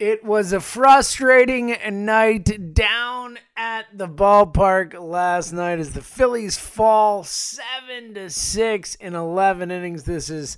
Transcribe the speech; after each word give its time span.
It 0.00 0.24
was 0.24 0.54
a 0.54 0.60
frustrating 0.60 1.76
night 2.06 2.72
down 2.72 3.38
at 3.54 3.84
the 3.92 4.08
ballpark 4.08 4.98
last 4.98 5.52
night 5.52 5.78
as 5.78 5.92
the 5.92 6.00
Phillies 6.00 6.56
fall 6.56 7.22
7 7.22 8.14
to 8.14 8.30
6 8.30 8.94
in 8.94 9.14
11 9.14 9.70
innings. 9.70 10.04
This 10.04 10.30
is 10.30 10.56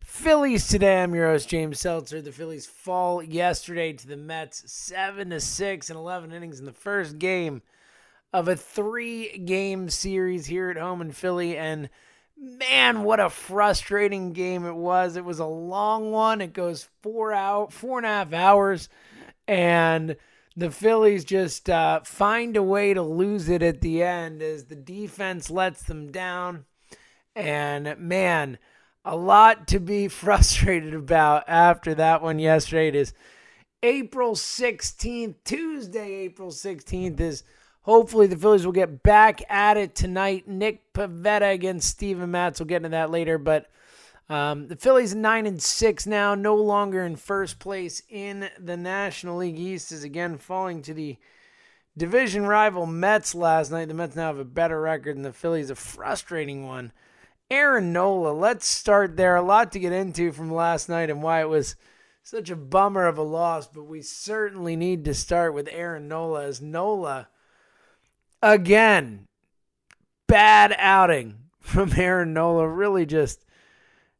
Phillies 0.00 0.68
today. 0.68 1.02
I'm 1.02 1.12
your 1.12 1.26
host 1.26 1.48
James 1.48 1.80
Seltzer. 1.80 2.22
The 2.22 2.30
Phillies 2.30 2.66
fall 2.66 3.20
yesterday 3.20 3.94
to 3.94 4.06
the 4.06 4.16
Mets 4.16 4.62
7 4.70 5.30
to 5.30 5.40
6 5.40 5.90
in 5.90 5.96
11 5.96 6.30
innings 6.30 6.60
in 6.60 6.64
the 6.64 6.72
first 6.72 7.18
game 7.18 7.62
of 8.32 8.46
a 8.46 8.54
3-game 8.54 9.90
series 9.90 10.46
here 10.46 10.70
at 10.70 10.76
home 10.76 11.00
in 11.00 11.10
Philly 11.10 11.56
and 11.56 11.90
man, 12.36 13.02
what 13.02 13.20
a 13.20 13.30
frustrating 13.30 14.32
game 14.32 14.64
it 14.66 14.74
was. 14.74 15.16
It 15.16 15.24
was 15.24 15.38
a 15.38 15.46
long 15.46 16.10
one. 16.10 16.40
It 16.40 16.52
goes 16.52 16.88
four 17.02 17.32
out, 17.32 17.72
four 17.72 17.98
and 17.98 18.06
a 18.06 18.10
half 18.10 18.32
hours, 18.32 18.88
and 19.46 20.16
the 20.56 20.70
Phillies 20.70 21.24
just 21.24 21.68
uh, 21.68 22.00
find 22.04 22.56
a 22.56 22.62
way 22.62 22.94
to 22.94 23.02
lose 23.02 23.48
it 23.48 23.62
at 23.62 23.80
the 23.80 24.02
end 24.02 24.42
as 24.42 24.64
the 24.64 24.76
defense 24.76 25.50
lets 25.50 25.82
them 25.82 26.12
down. 26.12 26.64
And 27.34 27.98
man, 27.98 28.58
a 29.04 29.16
lot 29.16 29.66
to 29.68 29.80
be 29.80 30.08
frustrated 30.08 30.94
about 30.94 31.44
after 31.48 31.94
that 31.94 32.22
one 32.22 32.38
yesterday. 32.38 32.88
It 32.88 32.94
is 32.94 33.14
April 33.82 34.34
16th, 34.34 35.34
Tuesday, 35.44 36.14
April 36.14 36.50
16th 36.50 37.20
is 37.20 37.44
Hopefully, 37.84 38.26
the 38.26 38.36
Phillies 38.36 38.64
will 38.64 38.72
get 38.72 39.02
back 39.02 39.42
at 39.50 39.76
it 39.76 39.94
tonight. 39.94 40.48
Nick 40.48 40.92
Pivetta 40.94 41.52
against 41.52 41.90
Steven 41.90 42.30
Matz. 42.30 42.58
We'll 42.58 42.66
get 42.66 42.78
into 42.78 42.88
that 42.90 43.10
later. 43.10 43.36
But 43.36 43.70
um, 44.30 44.68
the 44.68 44.76
Phillies 44.76 45.14
nine 45.14 45.44
and 45.44 45.62
six 45.62 46.06
now, 46.06 46.34
no 46.34 46.56
longer 46.56 47.04
in 47.04 47.16
first 47.16 47.58
place 47.58 48.02
in 48.08 48.48
the 48.58 48.78
National 48.78 49.36
League 49.36 49.58
East, 49.58 49.92
is 49.92 50.02
again 50.02 50.38
falling 50.38 50.80
to 50.82 50.94
the 50.94 51.18
division 51.96 52.46
rival 52.46 52.86
Mets 52.86 53.34
last 53.34 53.70
night. 53.70 53.88
The 53.88 53.94
Mets 53.94 54.16
now 54.16 54.28
have 54.28 54.38
a 54.38 54.44
better 54.44 54.80
record 54.80 55.16
than 55.16 55.22
the 55.22 55.32
Phillies, 55.32 55.68
a 55.68 55.74
frustrating 55.74 56.66
one. 56.66 56.90
Aaron 57.50 57.92
Nola, 57.92 58.32
let's 58.32 58.66
start 58.66 59.18
there. 59.18 59.36
A 59.36 59.42
lot 59.42 59.72
to 59.72 59.78
get 59.78 59.92
into 59.92 60.32
from 60.32 60.50
last 60.50 60.88
night 60.88 61.10
and 61.10 61.22
why 61.22 61.42
it 61.42 61.50
was 61.50 61.76
such 62.22 62.48
a 62.48 62.56
bummer 62.56 63.06
of 63.06 63.18
a 63.18 63.22
loss, 63.22 63.66
but 63.66 63.84
we 63.84 64.00
certainly 64.00 64.74
need 64.74 65.04
to 65.04 65.12
start 65.12 65.52
with 65.52 65.68
Aaron 65.70 66.08
Nola 66.08 66.46
as 66.46 66.62
Nola 66.62 67.28
again. 68.44 69.26
Bad 70.28 70.74
outing 70.78 71.36
from 71.60 71.92
Aaron 71.96 72.34
Nola. 72.34 72.68
Really 72.68 73.06
just, 73.06 73.44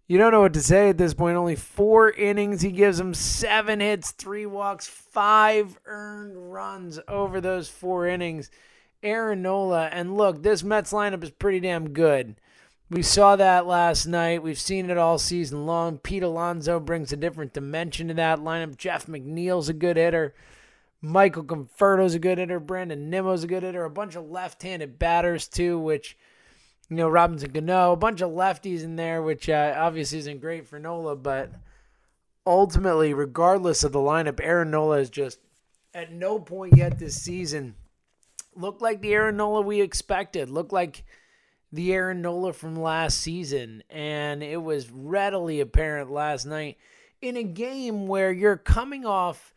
you 0.08 0.18
don't 0.18 0.32
know 0.32 0.40
what 0.40 0.54
to 0.54 0.62
say 0.62 0.88
at 0.88 0.98
this 0.98 1.14
point. 1.14 1.36
Only 1.36 1.56
four 1.56 2.10
innings. 2.10 2.62
He 2.62 2.72
gives 2.72 2.98
them 2.98 3.14
seven 3.14 3.80
hits, 3.80 4.10
three 4.10 4.46
walks, 4.46 4.86
five 4.86 5.78
earned 5.84 6.52
runs 6.52 6.98
over 7.06 7.40
those 7.40 7.68
four 7.68 8.06
innings. 8.08 8.50
Aaron 9.02 9.42
Nola. 9.42 9.86
And 9.92 10.16
look, 10.16 10.42
this 10.42 10.64
Mets 10.64 10.92
lineup 10.92 11.22
is 11.22 11.30
pretty 11.30 11.60
damn 11.60 11.90
good. 11.90 12.36
We 12.90 13.02
saw 13.02 13.36
that 13.36 13.66
last 13.66 14.06
night. 14.06 14.42
We've 14.42 14.58
seen 14.58 14.90
it 14.90 14.98
all 14.98 15.18
season 15.18 15.66
long. 15.66 15.98
Pete 15.98 16.22
Alonso 16.22 16.78
brings 16.78 17.12
a 17.12 17.16
different 17.16 17.52
dimension 17.52 18.08
to 18.08 18.14
that 18.14 18.40
lineup. 18.40 18.76
Jeff 18.76 19.06
McNeil's 19.06 19.68
a 19.68 19.74
good 19.74 19.96
hitter. 19.96 20.34
Michael 21.04 21.44
Conforto's 21.44 22.14
a 22.14 22.18
good 22.18 22.38
hitter. 22.38 22.58
Brandon 22.58 23.10
Nimmo's 23.10 23.44
a 23.44 23.46
good 23.46 23.62
hitter. 23.62 23.84
A 23.84 23.90
bunch 23.90 24.16
of 24.16 24.30
left-handed 24.30 24.98
batters 24.98 25.46
too, 25.46 25.78
which 25.78 26.16
you 26.88 26.96
know 26.96 27.08
Robinson 27.08 27.50
Cano, 27.50 27.92
a 27.92 27.96
bunch 27.96 28.22
of 28.22 28.30
lefties 28.30 28.82
in 28.82 28.96
there, 28.96 29.20
which 29.20 29.50
uh, 29.50 29.74
obviously 29.76 30.18
isn't 30.18 30.40
great 30.40 30.66
for 30.66 30.78
Nola, 30.78 31.14
but 31.14 31.52
ultimately, 32.46 33.12
regardless 33.12 33.84
of 33.84 33.92
the 33.92 33.98
lineup, 33.98 34.40
Aaron 34.42 34.70
Nola 34.70 34.96
has 34.96 35.10
just 35.10 35.38
at 35.92 36.10
no 36.10 36.38
point 36.38 36.76
yet 36.76 36.98
this 36.98 37.20
season 37.20 37.74
looked 38.56 38.80
like 38.80 39.02
the 39.02 39.12
Aaron 39.12 39.36
Nola 39.36 39.60
we 39.60 39.82
expected. 39.82 40.48
Looked 40.48 40.72
like 40.72 41.04
the 41.70 41.92
Aaron 41.92 42.22
Nola 42.22 42.54
from 42.54 42.76
last 42.76 43.20
season, 43.20 43.82
and 43.90 44.42
it 44.42 44.62
was 44.62 44.90
readily 44.90 45.60
apparent 45.60 46.10
last 46.10 46.46
night 46.46 46.78
in 47.20 47.36
a 47.36 47.42
game 47.42 48.06
where 48.06 48.32
you're 48.32 48.56
coming 48.56 49.04
off 49.04 49.53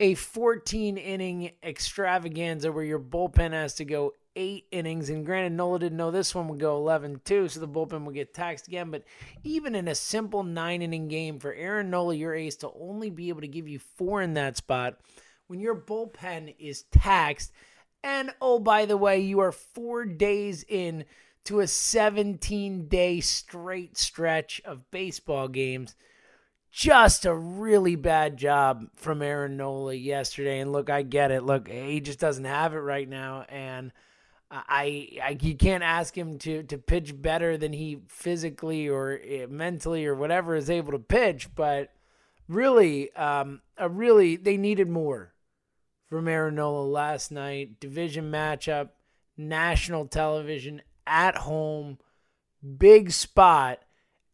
a 0.00 0.14
14 0.14 0.96
inning 0.96 1.52
extravaganza 1.62 2.72
where 2.72 2.82
your 2.82 2.98
bullpen 2.98 3.52
has 3.52 3.74
to 3.74 3.84
go 3.84 4.14
eight 4.34 4.64
innings. 4.72 5.10
And 5.10 5.26
granted, 5.26 5.52
Nola 5.52 5.78
didn't 5.78 5.98
know 5.98 6.10
this 6.10 6.34
one 6.34 6.48
would 6.48 6.58
go 6.58 6.76
11 6.78 7.20
too, 7.24 7.48
so 7.48 7.60
the 7.60 7.68
bullpen 7.68 8.04
would 8.04 8.14
get 8.14 8.32
taxed 8.32 8.66
again. 8.66 8.90
But 8.90 9.04
even 9.44 9.74
in 9.74 9.88
a 9.88 9.94
simple 9.94 10.42
nine 10.42 10.80
inning 10.80 11.08
game 11.08 11.38
for 11.38 11.52
Aaron 11.52 11.90
Nola, 11.90 12.14
your 12.14 12.34
ace, 12.34 12.56
to 12.56 12.70
only 12.80 13.10
be 13.10 13.28
able 13.28 13.42
to 13.42 13.48
give 13.48 13.68
you 13.68 13.78
four 13.78 14.22
in 14.22 14.34
that 14.34 14.56
spot 14.56 14.98
when 15.48 15.60
your 15.60 15.76
bullpen 15.76 16.54
is 16.58 16.84
taxed. 16.90 17.52
And 18.02 18.30
oh, 18.40 18.58
by 18.58 18.86
the 18.86 18.96
way, 18.96 19.20
you 19.20 19.40
are 19.40 19.52
four 19.52 20.06
days 20.06 20.64
in 20.66 21.04
to 21.44 21.60
a 21.60 21.66
17 21.66 22.88
day 22.88 23.20
straight 23.20 23.98
stretch 23.98 24.62
of 24.64 24.90
baseball 24.90 25.48
games 25.48 25.94
just 26.70 27.26
a 27.26 27.34
really 27.34 27.96
bad 27.96 28.36
job 28.36 28.86
from 28.94 29.22
Aaron 29.22 29.56
Nola 29.56 29.94
yesterday. 29.94 30.60
And 30.60 30.72
look, 30.72 30.88
I 30.88 31.02
get 31.02 31.30
it. 31.30 31.42
Look, 31.42 31.68
he 31.68 32.00
just 32.00 32.20
doesn't 32.20 32.44
have 32.44 32.74
it 32.74 32.78
right 32.78 33.08
now, 33.08 33.44
and 33.48 33.92
I, 34.50 35.08
I 35.22 35.38
you 35.40 35.56
can't 35.56 35.82
ask 35.82 36.16
him 36.16 36.38
to 36.38 36.62
to 36.64 36.78
pitch 36.78 37.20
better 37.20 37.56
than 37.56 37.72
he 37.72 38.00
physically 38.08 38.88
or 38.88 39.20
eh, 39.24 39.46
mentally 39.48 40.06
or 40.06 40.14
whatever 40.14 40.54
is 40.54 40.70
able 40.70 40.92
to 40.92 40.98
pitch. 40.98 41.48
But 41.54 41.92
really, 42.48 43.12
um, 43.14 43.62
a 43.76 43.88
really 43.88 44.36
they 44.36 44.56
needed 44.56 44.88
more 44.88 45.32
from 46.08 46.28
Aaron 46.28 46.54
Nola 46.54 46.84
last 46.84 47.32
night. 47.32 47.80
Division 47.80 48.30
matchup, 48.30 48.90
national 49.36 50.06
television 50.06 50.82
at 51.06 51.36
home, 51.36 51.98
big 52.78 53.10
spot 53.10 53.80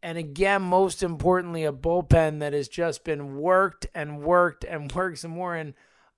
and 0.07 0.19
again, 0.19 0.63
most 0.63 1.03
importantly, 1.03 1.65
a 1.65 1.73
bullpen 1.73 2.39
that 2.39 2.53
has 2.53 2.69
just 2.69 3.03
been 3.03 3.39
worked 3.39 3.89
and 3.93 4.23
worked 4.23 4.63
and 4.63 4.93
worked 4.95 5.19
some 5.19 5.33
more. 5.33 5.57
And 5.57 5.75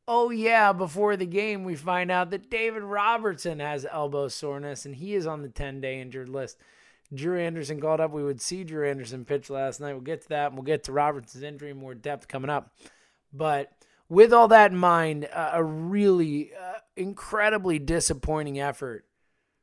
oh, 0.06 0.28
yeah, 0.28 0.74
before 0.74 1.16
the 1.16 1.24
game, 1.24 1.64
we 1.64 1.74
find 1.74 2.10
out 2.10 2.28
that 2.28 2.50
David 2.50 2.82
Robertson 2.82 3.60
has 3.60 3.86
elbow 3.90 4.28
soreness 4.28 4.84
and 4.84 4.96
he 4.96 5.14
is 5.14 5.26
on 5.26 5.40
the 5.40 5.48
10 5.48 5.80
day 5.80 6.02
injured 6.02 6.28
list. 6.28 6.58
Drew 7.14 7.40
Anderson 7.40 7.80
called 7.80 8.00
up. 8.00 8.10
We 8.10 8.22
would 8.22 8.42
see 8.42 8.62
Drew 8.62 8.86
Anderson 8.86 9.24
pitch 9.24 9.48
last 9.48 9.80
night. 9.80 9.94
We'll 9.94 10.02
get 10.02 10.20
to 10.20 10.28
that 10.28 10.48
and 10.48 10.56
we'll 10.56 10.64
get 10.64 10.84
to 10.84 10.92
Robertson's 10.92 11.42
injury 11.42 11.70
in 11.70 11.78
more 11.78 11.94
depth 11.94 12.28
coming 12.28 12.50
up. 12.50 12.74
But 13.32 13.72
with 14.10 14.34
all 14.34 14.48
that 14.48 14.70
in 14.70 14.76
mind, 14.76 15.26
uh, 15.32 15.52
a 15.54 15.64
really 15.64 16.50
uh, 16.52 16.80
incredibly 16.94 17.78
disappointing 17.78 18.60
effort 18.60 19.06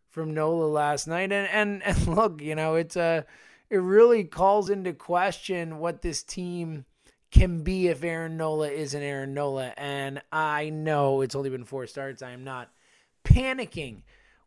from 0.09 0.33
Nola 0.33 0.65
last 0.65 1.05
night. 1.07 1.31
And, 1.31 1.47
and, 1.47 1.83
and 2.07 2.07
look, 2.07 2.41
you 2.41 2.55
know, 2.55 2.73
it's 2.73 2.95
a 2.95 3.27
it 3.69 3.77
really 3.77 4.23
calls 4.23 4.69
into 4.69 4.93
question 4.93 5.79
what 5.79 6.01
this 6.01 6.23
team 6.23 6.85
can 7.31 7.63
be 7.63 7.87
if 7.87 8.03
Aaron 8.03 8.37
Nola 8.37 8.69
isn't 8.69 9.01
Aaron 9.01 9.33
Nola. 9.33 9.73
And 9.77 10.21
I 10.31 10.69
know 10.69 11.21
it's 11.21 11.35
only 11.35 11.49
been 11.49 11.65
four 11.65 11.87
starts. 11.87 12.21
I 12.21 12.31
am 12.31 12.43
not 12.43 12.71
panicking 13.25 14.03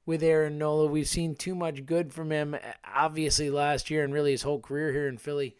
with 0.06 0.22
Aaron 0.22 0.56
Nola. 0.56 0.86
We've 0.86 1.06
seen 1.06 1.34
too 1.34 1.54
much 1.54 1.84
good 1.84 2.14
from 2.14 2.30
him, 2.30 2.56
obviously, 2.94 3.50
last 3.50 3.90
year 3.90 4.04
and 4.04 4.14
really 4.14 4.30
his 4.30 4.42
whole 4.42 4.60
career 4.60 4.92
here 4.92 5.08
in 5.08 5.18
Philly. 5.18 5.56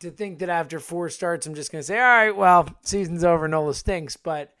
To 0.00 0.10
think 0.10 0.38
that 0.38 0.48
after 0.48 0.80
four 0.80 1.10
starts, 1.10 1.46
I'm 1.46 1.54
just 1.54 1.70
going 1.70 1.80
to 1.80 1.86
say, 1.86 1.98
all 1.98 2.02
right, 2.02 2.36
well, 2.36 2.68
season's 2.82 3.24
over. 3.24 3.46
Nola 3.48 3.74
stinks. 3.74 4.16
But 4.16 4.52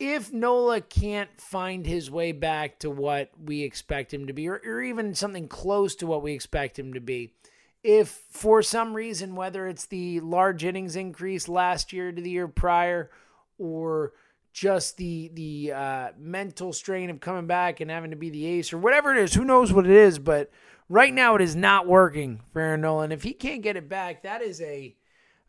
if 0.00 0.32
Nola 0.32 0.80
can't 0.80 1.30
find 1.40 1.86
his 1.86 2.10
way 2.10 2.32
back 2.32 2.80
to 2.80 2.90
what 2.90 3.30
we 3.40 3.62
expect 3.62 4.12
him 4.12 4.26
to 4.26 4.32
be, 4.32 4.48
or, 4.48 4.60
or 4.64 4.82
even 4.82 5.14
something 5.14 5.46
close 5.46 5.94
to 5.96 6.06
what 6.06 6.22
we 6.22 6.32
expect 6.32 6.78
him 6.78 6.94
to 6.94 7.00
be, 7.00 7.34
if 7.82 8.22
for 8.30 8.62
some 8.62 8.94
reason, 8.94 9.34
whether 9.34 9.66
it's 9.66 9.86
the 9.86 10.20
large 10.20 10.64
innings 10.64 10.96
increase 10.96 11.48
last 11.48 11.92
year 11.92 12.12
to 12.12 12.20
the 12.20 12.30
year 12.30 12.48
prior, 12.48 13.10
or 13.58 14.12
just 14.52 14.96
the 14.96 15.30
the 15.34 15.72
uh, 15.72 16.08
mental 16.18 16.72
strain 16.72 17.10
of 17.10 17.20
coming 17.20 17.46
back 17.46 17.80
and 17.80 17.90
having 17.90 18.10
to 18.10 18.16
be 18.16 18.30
the 18.30 18.46
ace, 18.46 18.72
or 18.72 18.78
whatever 18.78 19.14
it 19.14 19.22
is, 19.22 19.34
who 19.34 19.44
knows 19.44 19.72
what 19.72 19.86
it 19.86 19.92
is, 19.92 20.18
but 20.18 20.50
right 20.88 21.14
now 21.14 21.34
it 21.36 21.40
is 21.40 21.56
not 21.56 21.86
working 21.86 22.40
for 22.52 22.60
Aaron 22.60 22.82
Nola. 22.82 23.08
If 23.08 23.22
he 23.22 23.32
can't 23.32 23.62
get 23.62 23.76
it 23.76 23.88
back, 23.88 24.22
that 24.22 24.42
is 24.42 24.60
a 24.60 24.94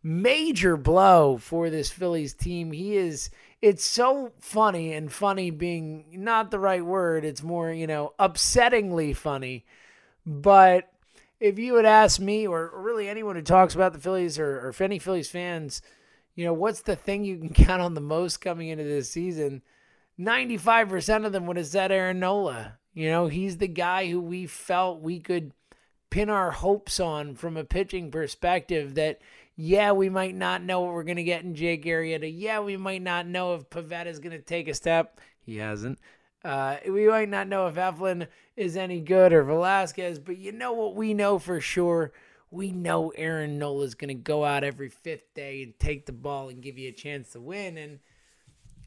major 0.04 0.78
blow 0.78 1.38
for 1.38 1.70
this 1.70 1.90
Phillies 1.90 2.34
team. 2.34 2.72
He 2.72 2.96
is 2.96 3.30
it's 3.62 3.86
so 3.86 4.32
funny 4.40 4.94
and 4.94 5.12
funny 5.12 5.52
being 5.52 6.06
not 6.14 6.50
the 6.50 6.60
right 6.60 6.84
word. 6.84 7.26
It's 7.26 7.44
more, 7.44 7.72
you 7.72 7.88
know, 7.88 8.14
upsettingly 8.20 9.16
funny. 9.16 9.66
But 10.26 10.91
if 11.42 11.58
you 11.58 11.74
would 11.74 11.86
ask 11.86 12.20
me 12.20 12.48
or, 12.48 12.72
really 12.74 13.10
anyone 13.10 13.36
who 13.36 13.42
talks 13.42 13.74
about 13.74 13.94
the 13.94 14.00
Phillies 14.00 14.38
or, 14.38 14.60
or 14.60 14.74
any 14.80 15.00
Phillies 15.00 15.30
fans, 15.30 15.82
you 16.36 16.46
know, 16.46 16.54
what's 16.54 16.84
the 16.84 16.96
thing 16.96 17.26
you 17.26 17.38
can 17.38 17.50
count 17.54 17.82
on 17.82 17.96
the 17.96 18.02
most 18.02 18.38
coming 18.38 18.70
into 18.70 18.84
this 18.84 19.10
season? 19.10 19.64
95% 20.20 21.26
of 21.26 21.32
them 21.34 21.48
would 21.48 21.58
have 21.58 21.66
said 21.66 21.92
Aaron 21.92 22.20
Nola. 22.20 22.78
You 22.94 23.10
know, 23.10 23.28
he's 23.28 23.58
the 23.58 23.68
guy 23.68 24.08
who 24.08 24.22
we 24.22 24.46
felt 24.46 25.02
we 25.02 25.20
could 25.20 25.52
pin 26.12 26.30
our 26.30 26.52
hopes 26.52 27.00
on 27.00 27.36
from 27.36 27.58
a 27.58 27.64
pitching 27.64 28.12
perspective 28.12 28.96
that 28.96 29.20
yeah, 29.56 29.92
we 29.92 30.10
might 30.10 30.36
not 30.36 30.64
know 30.64 30.82
what 30.82 30.94
we're 30.94 31.04
going 31.04 31.18
to 31.18 31.24
get 31.24 31.44
in 31.44 31.56
Jake 31.56 31.86
Arrieta. 31.86 32.32
Yeah, 32.34 32.60
we 32.62 32.78
might 32.78 33.02
not 33.02 33.28
know 33.28 33.56
if 33.56 33.70
Pivetta 33.70 34.08
is 34.08 34.20
going 34.20 34.38
to 34.38 34.44
take 34.44 34.68
a 34.68 34.74
step. 34.74 35.20
He 35.46 35.58
hasn't. 35.58 36.00
Uh, 36.44 36.78
we 36.88 37.08
might 37.08 37.30
not 37.30 37.48
know 37.48 37.68
if 37.68 37.76
Eflin 37.76 38.28
is 38.56 38.76
any 38.76 39.00
good 39.00 39.32
or 39.32 39.44
Velasquez, 39.44 40.20
but 40.20 40.38
you 40.38 40.52
know 40.52 40.74
what 40.74 40.96
we 40.96 41.14
know 41.14 41.38
for 41.38 41.62
sure? 41.62 42.12
We 42.50 42.72
know 42.72 43.10
Aaron 43.16 43.60
Nola 43.60 43.86
is 43.86 43.96
going 43.96 44.10
to 44.10 44.14
go 44.14 44.44
out 44.44 44.64
every 44.64 44.90
fifth 44.90 45.34
day 45.34 45.64
and 45.64 45.78
take 45.80 46.06
the 46.06 46.12
ball 46.12 46.50
and 46.50 46.62
give 46.62 46.78
you 46.78 46.90
a 46.90 46.94
chance 46.94 47.32
to 47.32 47.40
win. 47.40 47.78
And 47.78 48.00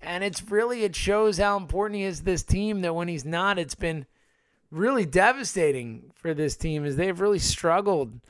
and 0.02 0.22
it's 0.22 0.50
really 0.50 0.82
it 0.82 0.94
shows 0.94 1.38
how 1.38 1.56
important 1.56 1.98
he 1.98 2.04
is 2.04 2.18
to 2.18 2.24
this 2.24 2.42
team 2.42 2.82
that 2.82 2.94
when 2.94 3.08
he's 3.08 3.24
not, 3.24 3.58
it's 3.58 3.74
been 3.74 4.04
really 4.70 5.06
devastating 5.06 6.10
for 6.14 6.34
this 6.34 6.56
team 6.56 6.84
as 6.84 6.96
they've 6.96 7.20
really 7.20 7.38
struggled 7.38 8.20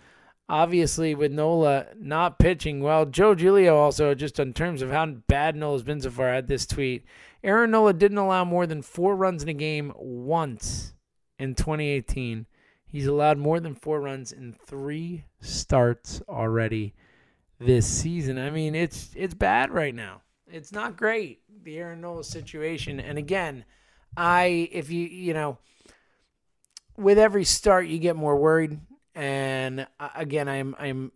obviously 0.49 1.15
with 1.15 1.33
Nola 1.33 1.87
not 1.99 2.39
pitching 2.39 2.81
well. 2.81 3.07
Joe 3.07 3.35
Giglio 3.35 3.77
also, 3.77 4.15
just 4.15 4.39
in 4.39 4.53
terms 4.53 4.83
of 4.83 4.91
how 4.91 5.07
bad 5.07 5.57
Nola's 5.57 5.83
been 5.83 6.01
so 6.01 6.11
far, 6.11 6.33
had 6.33 6.49
this 6.49 6.67
tweet. 6.67 7.05
Aaron 7.45 7.71
Nola 7.71 7.93
didn't 7.93 8.19
allow 8.19 8.45
more 8.45 8.67
than 8.67 8.81
four 8.83 9.15
runs 9.15 9.43
in 9.43 9.49
a 9.51 9.55
game 9.55 9.93
once 9.97 10.95
in 11.39 11.55
2018. 11.55 12.47
He's 12.87 13.07
allowed 13.07 13.39
more 13.39 13.61
than 13.61 13.75
four 13.75 14.01
runs 14.01 14.33
in 14.33 14.53
three 14.53 15.27
starts 15.41 16.23
already 16.29 16.95
this 17.61 17.87
season. 17.87 18.39
I 18.39 18.51
mean, 18.51 18.75
it's 18.75 19.11
it's 19.15 19.35
bad 19.35 19.71
right 19.71 19.95
now. 19.95 20.23
It's 20.51 20.73
not 20.73 20.97
great, 20.97 21.43
the 21.63 21.79
Aaron 21.79 22.01
Nola 22.01 22.25
situation. 22.25 22.99
And 22.99 23.19
again, 23.19 23.65
I 24.17 24.69
if 24.73 24.91
you 24.91 25.07
you 25.07 25.35
know 25.35 25.59
with 26.97 27.19
every 27.19 27.45
start 27.45 27.89
you 27.89 27.99
get 27.99 28.17
more 28.17 28.37
worried 28.37 28.81
and 29.15 29.87
uh, 30.01 30.09
again, 30.15 30.49
I'm 30.49 30.75
I'm 30.79 31.13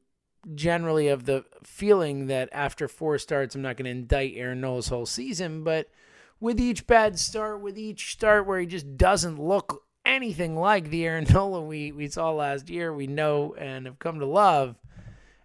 generally 0.55 1.09
of 1.09 1.25
the 1.25 1.45
feeling 1.63 2.27
that 2.27 2.49
after 2.53 2.87
four 2.87 3.19
starts, 3.19 3.55
I'm 3.55 3.63
not 3.63 3.77
going 3.77 3.85
to 3.85 3.91
indict 3.91 4.35
Aaron 4.37 4.61
Nola's 4.61 4.89
whole 4.89 5.07
season. 5.07 5.65
But 5.65 5.91
with 6.40 6.61
each 6.61 6.87
bad 6.87 7.19
start, 7.19 7.61
with 7.61 7.79
each 7.79 8.12
start 8.12 8.46
where 8.46 8.61
he 8.61 8.67
just 8.67 8.96
doesn't 8.96 9.38
look 9.38 9.85
anything 10.05 10.56
like 10.56 10.90
the 10.90 11.05
Aaron 11.05 11.26
Nola 11.32 11.62
we, 11.62 11.93
we 11.93 12.08
saw 12.08 12.32
last 12.32 12.69
year, 12.69 12.93
we 12.93 13.06
know 13.06 13.55
and 13.58 13.87
have 13.87 13.99
come 13.99 14.20
to 14.20 14.26
love. 14.26 14.76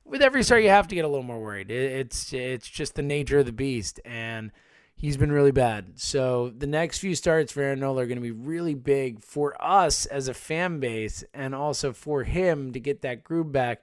With 0.05 0.21
every 0.21 0.43
start, 0.43 0.63
you 0.63 0.69
have 0.69 0.87
to 0.89 0.95
get 0.95 1.05
a 1.05 1.07
little 1.07 1.23
more 1.23 1.39
worried. 1.39 1.71
It's 1.71 2.33
it's 2.33 2.67
just 2.67 2.95
the 2.95 3.01
nature 3.01 3.39
of 3.39 3.45
the 3.45 3.53
beast, 3.53 4.01
and 4.03 4.51
he's 4.95 5.17
been 5.17 5.31
really 5.31 5.51
bad. 5.51 5.99
So 5.99 6.53
the 6.55 6.67
next 6.67 6.99
few 6.99 7.15
starts 7.15 7.53
for 7.53 7.61
Aaron 7.61 7.79
Nola 7.79 8.03
are 8.03 8.05
going 8.05 8.17
to 8.17 8.21
be 8.21 8.31
really 8.31 8.75
big 8.75 9.23
for 9.23 9.55
us 9.63 10.05
as 10.05 10.27
a 10.27 10.33
fan 10.33 10.79
base 10.79 11.23
and 11.33 11.55
also 11.55 11.93
for 11.93 12.23
him 12.23 12.73
to 12.73 12.79
get 12.79 13.01
that 13.01 13.23
groove 13.23 13.51
back. 13.51 13.81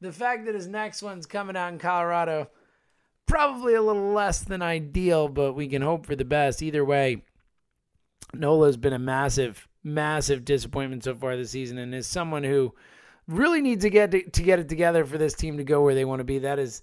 The 0.00 0.12
fact 0.12 0.46
that 0.46 0.54
his 0.54 0.66
next 0.66 1.02
one's 1.02 1.26
coming 1.26 1.56
out 1.56 1.72
in 1.72 1.78
Colorado, 1.78 2.50
probably 3.30 3.74
a 3.74 3.82
little 3.82 4.12
less 4.12 4.40
than 4.40 4.60
ideal, 4.60 5.28
but 5.28 5.52
we 5.52 5.68
can 5.68 5.82
hope 5.82 6.04
for 6.04 6.16
the 6.16 6.24
best. 6.24 6.62
Either 6.62 6.84
way, 6.84 7.22
Nola's 8.34 8.76
been 8.76 8.92
a 8.92 8.98
massive, 8.98 9.68
massive 9.84 10.44
disappointment 10.44 11.04
so 11.04 11.14
far 11.14 11.36
this 11.36 11.50
season 11.52 11.78
and 11.78 11.94
is 11.94 12.06
someone 12.06 12.42
who 12.42 12.74
really 13.28 13.60
needs 13.60 13.84
to 13.84 13.90
get 13.90 14.10
to, 14.10 14.28
to 14.28 14.42
get 14.42 14.58
it 14.58 14.68
together 14.68 15.04
for 15.04 15.16
this 15.16 15.34
team 15.34 15.56
to 15.58 15.64
go 15.64 15.82
where 15.82 15.94
they 15.94 16.04
want 16.04 16.20
to 16.20 16.24
be. 16.24 16.40
That 16.40 16.58
is 16.58 16.82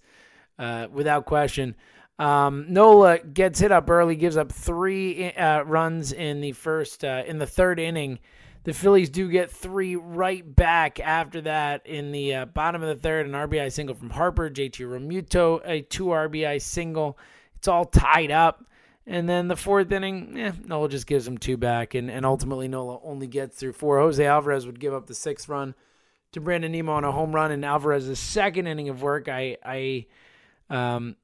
uh, 0.57 0.87
without 0.91 1.25
question. 1.25 1.75
Um, 2.17 2.65
Nola 2.69 3.19
gets 3.19 3.59
hit 3.59 3.71
up 3.71 3.89
early, 3.89 4.15
gives 4.15 4.37
up 4.37 4.51
three 4.51 5.31
uh, 5.33 5.63
runs 5.63 6.13
in 6.13 6.41
the 6.41 6.53
first 6.53 7.03
uh, 7.03 7.23
in 7.27 7.37
the 7.37 7.45
third 7.45 7.79
inning. 7.79 8.19
The 8.67 8.73
Phillies 8.73 9.09
do 9.09 9.29
get 9.29 9.49
three 9.49 9.95
right 9.95 10.43
back 10.45 10.99
after 10.99 11.39
that 11.39 11.87
in 11.87 12.11
the 12.11 12.35
uh, 12.35 12.45
bottom 12.47 12.83
of 12.83 12.89
the 12.89 13.01
third. 13.01 13.25
An 13.25 13.31
RBI 13.31 13.71
single 13.71 13.95
from 13.95 14.09
Harper, 14.09 14.49
JT 14.49 14.85
Realmuto, 14.85 15.61
a 15.63 15.83
two 15.83 16.07
RBI 16.07 16.61
single. 16.61 17.17
It's 17.55 17.69
all 17.69 17.85
tied 17.85 18.29
up. 18.29 18.65
And 19.05 19.29
then 19.29 19.47
the 19.47 19.55
fourth 19.55 19.89
inning, 19.89 20.37
eh, 20.37 20.51
Nola 20.65 20.89
just 20.89 21.07
gives 21.07 21.25
him 21.25 21.37
two 21.37 21.55
back, 21.55 21.95
and, 21.95 22.11
and 22.11 22.25
ultimately 22.25 22.67
Nola 22.67 22.99
only 23.03 23.27
gets 23.27 23.55
through 23.55 23.71
four. 23.71 23.99
Jose 23.99 24.25
Alvarez 24.25 24.65
would 24.65 24.81
give 24.81 24.93
up 24.93 25.07
the 25.07 25.15
sixth 25.15 25.47
run 25.47 25.73
to 26.33 26.41
Brandon 26.41 26.73
Nimmo 26.73 26.91
on 26.91 27.05
a 27.05 27.11
home 27.13 27.33
run 27.33 27.53
in 27.53 27.63
Alvarez's 27.63 28.19
second 28.19 28.67
inning 28.67 28.89
of 28.89 29.01
work. 29.01 29.29
I 29.29 29.55
I 29.63 30.07
um, 30.69 31.15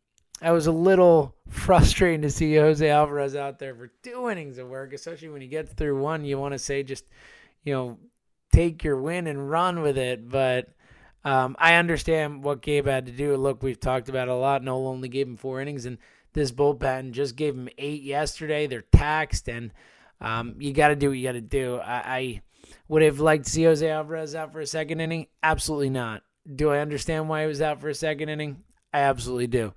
I 0.44 0.52
was 0.52 0.68
a 0.68 0.72
little 0.74 1.36
frustrating 1.50 2.24
to 2.24 2.30
see 2.30 2.56
Jose 2.56 2.88
Alvarez 2.88 3.34
out 3.34 3.60
there 3.60 3.74
for 3.74 3.92
two 4.04 4.30
innings 4.30 4.58
of 4.58 4.68
work, 4.68 4.92
especially 4.92 5.30
when 5.30 5.42
he 5.42 5.48
gets 5.48 5.72
through 5.72 6.00
one. 6.02 6.26
You 6.26 6.38
want 6.38 6.54
to 6.54 6.60
say 6.60 6.84
just, 6.84 7.06
you 7.64 7.74
know, 7.74 7.98
take 8.52 8.84
your 8.84 9.00
win 9.00 9.28
and 9.28 9.50
run 9.50 9.82
with 9.82 9.98
it. 9.98 10.28
But 10.28 10.68
um, 11.24 11.56
I 11.58 11.76
understand 11.76 12.44
what 12.44 12.62
Gabe 12.62 12.88
had 12.88 13.06
to 13.06 13.14
do. 13.14 13.38
Look, 13.38 13.64
we've 13.64 13.80
talked 13.80 14.10
about 14.10 14.28
it 14.28 14.32
a 14.32 14.36
lot. 14.36 14.64
Nola 14.64 14.90
only 14.90 15.08
gave 15.08 15.28
him 15.28 15.38
four 15.38 15.62
innings, 15.62 15.86
and 15.86 15.98
this 16.34 16.52
bullpen 16.52 17.12
just 17.12 17.38
gave 17.38 17.56
him 17.56 17.70
eight 17.78 18.04
yesterday. 18.04 18.68
They're 18.68 18.82
taxed, 18.82 19.48
and 19.48 19.72
um, 20.20 20.56
you 20.60 20.74
got 20.74 20.90
to 20.90 20.96
do 20.98 21.08
what 21.10 21.18
you 21.18 21.24
got 21.24 21.34
to 21.34 21.42
do. 21.42 21.78
I, 21.78 22.18
I 22.18 22.42
would 22.90 23.02
have 23.02 23.22
liked 23.22 23.46
to 23.46 23.52
see 23.52 23.64
Jose 23.64 23.90
Alvarez 23.90 24.36
out 24.36 24.52
for 24.52 24.60
a 24.60 24.68
second 24.68 25.00
inning. 25.00 25.28
Absolutely 25.42 25.90
not. 25.90 26.24
Do 26.54 26.70
I 26.70 26.80
understand 26.80 27.30
why 27.30 27.44
he 27.44 27.48
was 27.48 27.62
out 27.62 27.80
for 27.80 27.88
a 27.88 27.96
second 27.96 28.28
inning? 28.28 28.64
I 28.94 29.00
absolutely 29.00 29.48
do. 29.48 29.74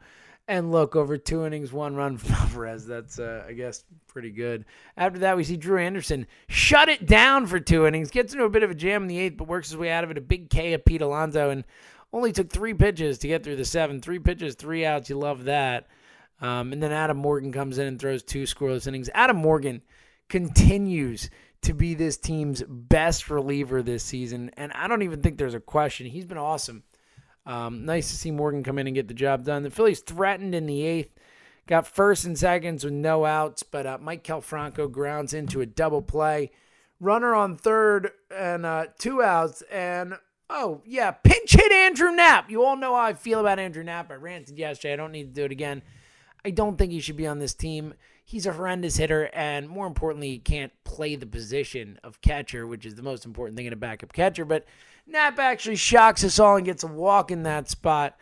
And 0.48 0.70
look, 0.70 0.94
over 0.94 1.16
two 1.16 1.44
innings, 1.44 1.72
one 1.72 1.96
run 1.96 2.18
from 2.18 2.34
Alvarez. 2.40 2.86
That's, 2.86 3.18
uh, 3.18 3.44
I 3.48 3.52
guess, 3.52 3.84
pretty 4.06 4.30
good. 4.30 4.64
After 4.96 5.18
that, 5.20 5.36
we 5.36 5.44
see 5.44 5.56
Drew 5.56 5.78
Anderson 5.78 6.26
shut 6.48 6.88
it 6.88 7.06
down 7.06 7.46
for 7.46 7.58
two 7.58 7.86
innings, 7.86 8.10
gets 8.10 8.32
into 8.32 8.44
a 8.44 8.50
bit 8.50 8.62
of 8.62 8.70
a 8.70 8.74
jam 8.74 9.02
in 9.02 9.08
the 9.08 9.18
eighth, 9.18 9.36
but 9.36 9.48
works 9.48 9.70
his 9.70 9.76
way 9.76 9.90
out 9.90 10.04
of 10.04 10.10
it. 10.10 10.18
A 10.18 10.22
big 10.22 10.50
K 10.50 10.72
of 10.72 10.84
Pete 10.84 11.02
Alonso, 11.02 11.50
and 11.50 11.64
only 12.12 12.32
took 12.32 12.48
three 12.48 12.74
pitches 12.74 13.18
to 13.18 13.28
get 13.28 13.42
through 13.42 13.56
the 13.56 13.64
seven. 13.64 14.00
Three 14.00 14.20
pitches, 14.20 14.54
three 14.54 14.84
outs. 14.84 15.10
You 15.10 15.18
love 15.18 15.44
that. 15.44 15.88
Um, 16.40 16.72
and 16.72 16.82
then 16.82 16.92
Adam 16.92 17.16
Morgan 17.16 17.50
comes 17.50 17.78
in 17.78 17.86
and 17.86 17.98
throws 17.98 18.22
two 18.22 18.44
scoreless 18.44 18.86
innings. 18.86 19.10
Adam 19.14 19.36
Morgan 19.36 19.82
continues 20.28 21.30
to 21.62 21.72
be 21.72 21.94
this 21.94 22.16
team's 22.16 22.62
best 22.68 23.30
reliever 23.30 23.82
this 23.82 24.04
season, 24.04 24.50
and 24.56 24.72
I 24.72 24.86
don't 24.86 25.02
even 25.02 25.22
think 25.22 25.38
there's 25.38 25.54
a 25.54 25.60
question. 25.60 26.06
He's 26.06 26.26
been 26.26 26.38
awesome. 26.38 26.84
Um, 27.46 27.84
nice 27.84 28.10
to 28.10 28.16
see 28.16 28.30
Morgan 28.30 28.64
come 28.64 28.78
in 28.78 28.88
and 28.88 28.94
get 28.94 29.08
the 29.08 29.14
job 29.14 29.44
done. 29.44 29.62
The 29.62 29.70
Phillies 29.70 30.00
threatened 30.00 30.54
in 30.54 30.66
the 30.66 30.84
eighth, 30.84 31.14
got 31.66 31.86
first 31.86 32.24
and 32.24 32.36
seconds 32.36 32.84
with 32.84 32.92
no 32.92 33.24
outs, 33.24 33.62
but 33.62 33.86
uh, 33.86 33.98
Maikel 33.98 34.42
Franco 34.42 34.88
grounds 34.88 35.32
into 35.32 35.60
a 35.60 35.66
double 35.66 36.02
play. 36.02 36.50
Runner 36.98 37.34
on 37.34 37.56
third 37.56 38.10
and 38.34 38.66
uh, 38.66 38.86
two 38.98 39.22
outs, 39.22 39.62
and 39.70 40.14
oh 40.48 40.80
yeah, 40.84 41.10
pinch 41.10 41.52
hit 41.52 41.70
Andrew 41.70 42.10
Knapp. 42.10 42.50
You 42.50 42.64
all 42.64 42.76
know 42.76 42.94
how 42.94 43.02
I 43.02 43.12
feel 43.12 43.38
about 43.38 43.58
Andrew 43.58 43.84
Knapp. 43.84 44.10
I 44.10 44.14
ranted 44.14 44.58
yesterday. 44.58 44.94
I 44.94 44.96
don't 44.96 45.12
need 45.12 45.34
to 45.34 45.40
do 45.40 45.44
it 45.44 45.52
again. 45.52 45.82
I 46.44 46.50
don't 46.50 46.76
think 46.76 46.92
he 46.92 47.00
should 47.00 47.16
be 47.16 47.26
on 47.26 47.38
this 47.38 47.54
team. 47.54 47.94
He's 48.24 48.46
a 48.46 48.52
horrendous 48.52 48.96
hitter, 48.96 49.30
and 49.32 49.68
more 49.68 49.86
importantly, 49.86 50.30
he 50.30 50.38
can't 50.38 50.72
play 50.84 51.14
the 51.16 51.26
position 51.26 52.00
of 52.02 52.20
catcher, 52.22 52.66
which 52.66 52.86
is 52.86 52.94
the 52.94 53.02
most 53.02 53.24
important 53.24 53.56
thing 53.56 53.66
in 53.66 53.72
a 53.72 53.76
backup 53.76 54.12
catcher. 54.12 54.44
But 54.44 54.64
Knapp 55.06 55.38
actually 55.38 55.76
shocks 55.76 56.24
us 56.24 56.38
all 56.38 56.56
and 56.56 56.64
gets 56.64 56.82
a 56.82 56.88
walk 56.88 57.30
in 57.30 57.44
that 57.44 57.68
spot. 57.68 58.16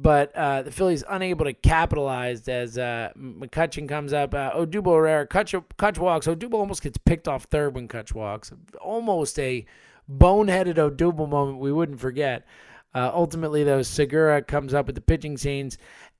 But 0.00 0.34
uh, 0.36 0.62
the 0.62 0.70
Phillies 0.70 1.02
unable 1.08 1.44
to 1.44 1.52
capitalize 1.52 2.46
as 2.46 2.78
uh, 2.78 3.10
McCutchen 3.18 3.88
comes 3.88 4.12
up. 4.12 4.32
Uh, 4.32 4.52
Odubel 4.52 4.94
Herrera, 4.94 5.26
Kutch, 5.26 5.60
Kutch 5.76 5.98
walks. 5.98 6.28
Odubel 6.28 6.54
almost 6.54 6.82
gets 6.82 6.98
picked 6.98 7.26
off 7.26 7.44
third 7.44 7.74
when 7.74 7.88
Kutch 7.88 8.14
walks. 8.14 8.52
Almost 8.80 9.40
a 9.40 9.66
boneheaded 10.08 10.76
Odubel 10.76 11.28
moment 11.28 11.58
we 11.58 11.72
wouldn't 11.72 11.98
forget. 11.98 12.46
Uh, 12.94 13.10
ultimately, 13.12 13.64
though, 13.64 13.82
Segura 13.82 14.40
comes 14.40 14.72
up 14.72 14.86
with 14.86 14.94
the 14.94 15.00
pitching 15.00 15.36
scenes, 15.36 15.78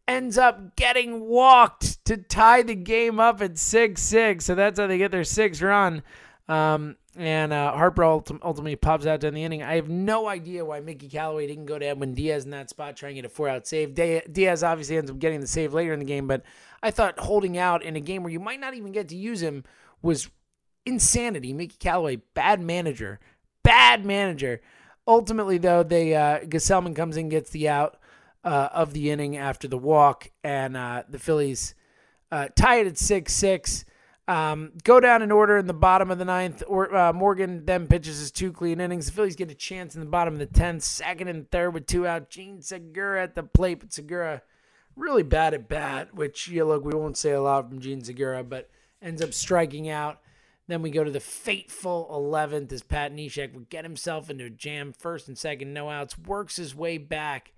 ends 0.09 0.37
up 0.39 0.75
getting 0.75 1.21
walked 1.21 2.05
to 2.07 2.17
tie 2.17 2.63
the 2.63 2.75
game 2.75 3.21
up 3.21 3.41
at 3.41 3.59
6 3.59 4.01
6. 4.01 4.45
So 4.45 4.55
that's 4.57 4.81
how 4.81 4.89
they 4.89 4.99
get 4.99 5.13
their 5.13 5.25
sixth 5.25 5.63
run. 5.63 6.03
Um, 6.49 6.97
and 7.19 7.53
uh, 7.53 7.73
Harper 7.73 8.05
ultimately 8.05 8.77
pops 8.77 9.05
out 9.05 9.21
during 9.21 9.35
the 9.35 9.45
inning. 9.45 9.63
I 9.63 9.75
have 9.75 9.89
no 9.89 10.29
idea 10.29 10.65
why 10.65 10.81
Mickey 10.81 11.09
Callaway 11.09 11.47
didn't 11.47 11.67
go 11.67 11.79
to 11.79 11.85
Edwin 11.85 12.15
Diaz 12.15 12.45
in 12.45 12.51
that 12.53 12.71
spot, 12.71 12.97
trying 12.97 13.17
to 13.17 13.23
get 13.23 13.27
a 13.27 13.29
four 13.29 13.49
out 13.49 13.67
save. 13.67 13.95
Diaz 13.95 14.63
obviously 14.63 14.97
ends 14.97 15.11
up 15.11 15.19
getting 15.19 15.41
the 15.41 15.47
save 15.47 15.75
later 15.75 15.93
in 15.93 15.99
the 15.99 16.05
game, 16.05 16.27
but 16.27 16.43
I 16.83 16.91
thought 16.91 17.19
holding 17.19 17.59
out 17.59 17.83
in 17.83 17.97
a 17.97 18.01
game 18.01 18.23
where 18.23 18.33
you 18.33 18.41
might 18.41 18.61
not 18.61 18.75
even 18.75 18.93
get 18.93 19.09
to 19.09 19.17
use 19.17 19.43
him 19.43 19.65
was 20.01 20.31
insanity. 20.87 21.53
Mickey 21.53 21.77
Callaway, 21.79 22.17
bad 22.35 22.61
manager, 22.61 23.21
bad 23.63 24.07
manager. 24.07 24.61
Ultimately, 25.07 25.59
though, 25.59 25.83
they 25.83 26.15
uh, 26.15 26.41
comes 26.95 27.17
in, 27.17 27.29
gets 27.29 27.51
the 27.51 27.69
out. 27.69 27.99
uh, 28.45 28.69
of 28.73 28.93
the 28.93 29.11
inning 29.11 29.37
after 29.37 29.69
the 29.69 29.79
walk, 29.79 30.31
and 30.45 30.77
uh, 30.77 31.03
the 31.09 31.19
Phillies 31.19 31.75
uh, 32.31 32.49
tie 32.57 32.77
it 32.81 32.87
at 32.87 32.99
six 32.99 33.35
six. 33.35 33.85
Um, 34.29 34.73
go 34.85 35.01
down 35.01 35.23
in 35.23 35.33
order 35.33 35.57
in 35.57 35.67
the 35.67 35.73
bottom 35.73 36.11
of 36.11 36.19
the 36.19 36.25
ninth. 36.27 36.63
Or 36.69 36.95
uh, 36.95 37.13
Morgan 37.15 37.65
then 37.65 37.87
pitches 37.87 38.19
his 38.19 38.31
two 38.31 38.53
clean 38.53 38.79
innings. 38.79 39.07
The 39.07 39.13
Phillies 39.13 39.37
get 39.37 39.51
a 39.51 39.55
chance 39.55 39.95
in 39.95 40.01
the 40.01 40.07
bottom 40.07 40.35
of 40.35 40.39
the 40.39 40.47
tenth, 40.47 40.85
second 40.85 41.29
and 41.29 41.51
third 41.51 41.73
with 41.73 41.87
two 41.87 42.07
out. 42.07 42.29
Jean 42.29 42.61
Segura 42.61 43.23
at 43.23 43.35
the 43.35 43.43
plate, 43.43 43.81
but 43.81 43.93
Segura 43.93 44.43
really 44.95 45.23
bad 45.23 45.55
at 45.55 45.69
bat, 45.69 46.15
which 46.15 46.49
you 46.49 46.65
look 46.65 46.85
we 46.85 46.95
won't 46.95 47.17
say 47.17 47.31
a 47.31 47.41
lot 47.41 47.69
from 47.69 47.81
Jean 47.81 48.05
Segura, 48.05 48.45
but 48.45 48.69
ends 49.01 49.23
up 49.23 49.33
striking 49.33 49.89
out. 49.89 50.21
Then 50.67 50.83
we 50.83 50.91
go 50.91 51.03
to 51.03 51.11
the 51.11 51.21
fateful 51.21 52.07
11th 52.13 52.71
as 52.73 52.83
Pat 52.83 53.15
Neshek 53.15 53.55
would 53.55 53.71
get 53.71 53.85
himself 53.85 54.29
into 54.29 54.45
a 54.45 54.51
jam, 54.51 54.93
first 54.93 55.27
and 55.27 55.39
second, 55.39 55.73
no 55.73 55.89
outs, 55.89 56.19
works 56.19 56.57
his 56.57 56.75
way 56.75 56.99
back 56.99 57.53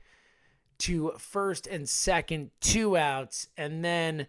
to 0.79 1.12
first 1.19 1.67
and 1.67 1.89
second, 1.89 2.53
two 2.61 2.97
outs, 2.97 3.49
and 3.57 3.85
then 3.85 4.29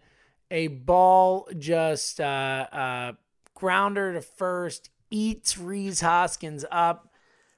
a 0.52 0.68
ball 0.68 1.48
just 1.58 2.20
uh, 2.20 2.66
uh, 2.70 3.12
grounder 3.54 4.12
to 4.12 4.20
first 4.20 4.90
eats 5.10 5.58
Rhys 5.58 6.02
Hoskins 6.02 6.64
up. 6.70 7.08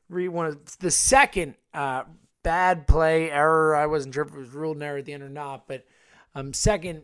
Re 0.08 0.28
one 0.28 0.46
of 0.46 0.78
the 0.78 0.90
second 0.90 1.56
uh, 1.74 2.04
bad 2.42 2.86
play 2.86 3.30
error. 3.30 3.74
I 3.74 3.86
wasn't 3.86 4.14
sure 4.14 4.24
if 4.24 4.32
it 4.32 4.38
was 4.38 4.50
ruled 4.50 4.76
an 4.76 4.82
error 4.84 4.98
at 4.98 5.06
the 5.06 5.12
end 5.12 5.22
or 5.22 5.28
not, 5.28 5.66
but 5.66 5.84
um, 6.34 6.52
second 6.52 7.02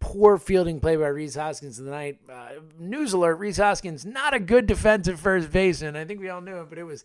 poor 0.00 0.38
fielding 0.38 0.80
play 0.80 0.96
by 0.96 1.06
Rhys 1.06 1.36
Hoskins 1.36 1.76
tonight. 1.76 2.18
Uh, 2.30 2.48
news 2.78 3.12
alert: 3.12 3.36
Rhys 3.36 3.58
Hoskins 3.58 4.04
not 4.04 4.34
a 4.34 4.40
good 4.40 4.66
defensive 4.66 5.20
first 5.20 5.52
baseman. 5.52 5.94
I 5.94 6.04
think 6.04 6.20
we 6.20 6.30
all 6.30 6.40
knew 6.40 6.60
it, 6.60 6.68
but 6.68 6.78
it 6.78 6.84
was 6.84 7.04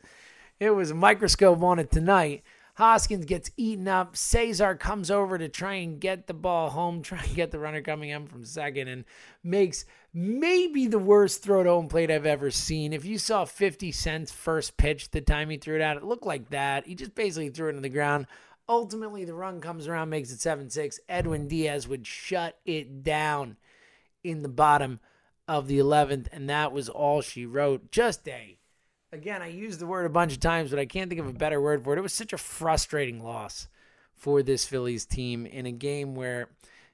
it 0.60 0.72
was 0.72 0.92
a 0.92 0.96
microscope 0.96 1.62
on 1.62 1.78
it 1.78 1.92
tonight. 1.92 2.44
Hoskins 2.76 3.26
gets 3.26 3.52
eaten 3.56 3.88
up. 3.88 4.18
Cesar 4.18 4.74
comes 4.76 5.12
over 5.12 5.38
to 5.38 5.48
try 5.48 5.76
and 5.76 6.00
get 6.00 6.26
the 6.26 6.34
ball 6.34 6.72
home, 6.72 7.02
try 7.04 7.20
and 7.20 7.36
get 7.36 7.52
the 7.52 7.60
runner 7.60 7.82
coming 7.82 8.10
in 8.10 8.28
from 8.28 8.46
second, 8.46 8.88
and 8.88 9.06
makes 9.44 9.86
maybe 10.14 10.88
the 10.88 11.00
worst 11.00 11.44
throw 11.44 11.64
to 11.64 11.70
home 11.70 11.88
plate 11.88 12.10
I've 12.10 12.26
ever 12.26 12.50
seen. 12.50 12.94
If 12.94 13.06
you 13.06 13.18
saw 13.18 13.46
50 13.46 13.92
Cent's 13.92 14.32
first 14.32 14.78
pitch 14.78 15.12
the 15.12 15.22
time 15.22 15.50
he 15.50 15.58
threw 15.58 15.76
it 15.76 15.82
out, 15.82 15.98
it 15.98 16.04
looked 16.04 16.26
like 16.26 16.50
that. 16.50 16.88
He 16.88 16.96
just 16.96 17.16
basically 17.16 17.50
threw 17.50 17.70
it 17.70 17.76
on 17.76 17.84
the 17.84 17.90
ground. 17.90 18.28
Ultimately, 18.68 19.26
the 19.26 19.34
run 19.34 19.62
comes 19.62 19.88
around, 19.88 20.10
makes 20.10 20.32
it 20.32 20.40
7 20.40 20.70
6. 20.70 21.00
Edwin 21.08 21.48
Diaz 21.48 21.88
would 21.88 22.08
shut 22.08 22.58
it 22.66 23.04
down 23.04 23.58
in 24.24 24.42
the 24.42 24.50
bottom 24.50 25.00
of 25.48 25.68
the 25.68 25.78
11th, 25.78 26.28
and 26.32 26.50
that 26.50 26.72
was 26.72 26.90
all 26.90 27.22
she 27.22 27.46
wrote. 27.46 27.92
Just 27.92 28.28
a 28.28 28.58
again, 29.14 29.42
I 29.42 29.48
used 29.48 29.80
the 29.80 29.88
word 29.88 30.06
a 30.06 30.10
bunch 30.10 30.34
of 30.34 30.40
times, 30.40 30.72
but 30.72 30.80
I 30.80 30.86
can't 30.86 31.10
think 31.10 31.22
of 31.22 31.28
a 31.28 31.34
better 31.34 31.62
word 31.62 31.84
for 31.84 31.94
it. 31.94 32.00
It 32.00 32.02
was 32.02 32.14
such 32.14 32.34
a 32.34 32.38
frustrating 32.38 33.24
loss 33.24 33.68
for 34.16 34.42
this 34.42 34.66
Phillies 34.66 35.06
team 35.06 35.46
in 35.46 35.66
a 35.66 35.72
game 35.72 36.16
where 36.16 36.50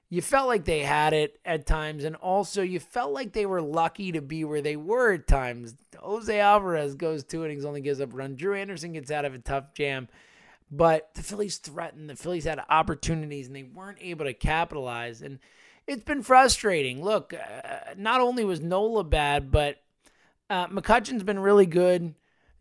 you 0.10 0.22
felt 0.22 0.48
like 0.48 0.66
they 0.66 0.80
had 0.80 1.14
it 1.14 1.40
at 1.46 1.66
times, 1.66 2.04
and 2.04 2.16
also 2.16 2.62
you 2.62 2.80
felt 2.80 3.14
like 3.14 3.32
they 3.32 3.46
were 3.46 3.62
lucky 3.62 4.12
to 4.12 4.22
be 4.22 4.44
where 4.44 4.62
they 4.62 4.76
were 4.76 5.14
at 5.14 5.28
times. 5.28 5.76
Jose 5.98 6.40
Alvarez 6.40 6.96
goes 6.96 7.24
two 7.24 7.46
innings, 7.46 7.66
only 7.66 7.82
gives 7.82 8.02
up 8.02 8.14
a 8.14 8.16
run. 8.16 8.36
Drew 8.36 8.56
Anderson 8.56 8.94
gets 8.94 9.12
out 9.12 9.26
of 9.26 9.34
a 9.34 9.40
tough 9.40 9.74
jam, 9.74 10.08
but 10.72 11.12
the 11.14 11.24
Phillies 11.24 11.58
threatened. 11.58 12.10
The 12.10 12.16
Phillies 12.16 12.46
had 12.46 12.60
opportunities, 12.70 13.48
and 13.48 13.56
they 13.56 13.64
weren't 13.64 14.00
able 14.02 14.26
to 14.26 14.34
capitalize. 14.34 15.22
And 15.22 15.40
it's 15.88 16.04
been 16.04 16.24
frustrating. 16.24 17.04
Look, 17.04 17.34
uh, 17.34 17.94
not 17.96 18.20
only 18.20 18.44
was 18.44 18.62
Nola 18.62 19.04
bad, 19.04 19.52
but 19.52 19.78
uh, 20.50 20.68
McCutchen's 20.68 21.24
been 21.24 21.40
really 21.40 21.66
good. 21.66 22.16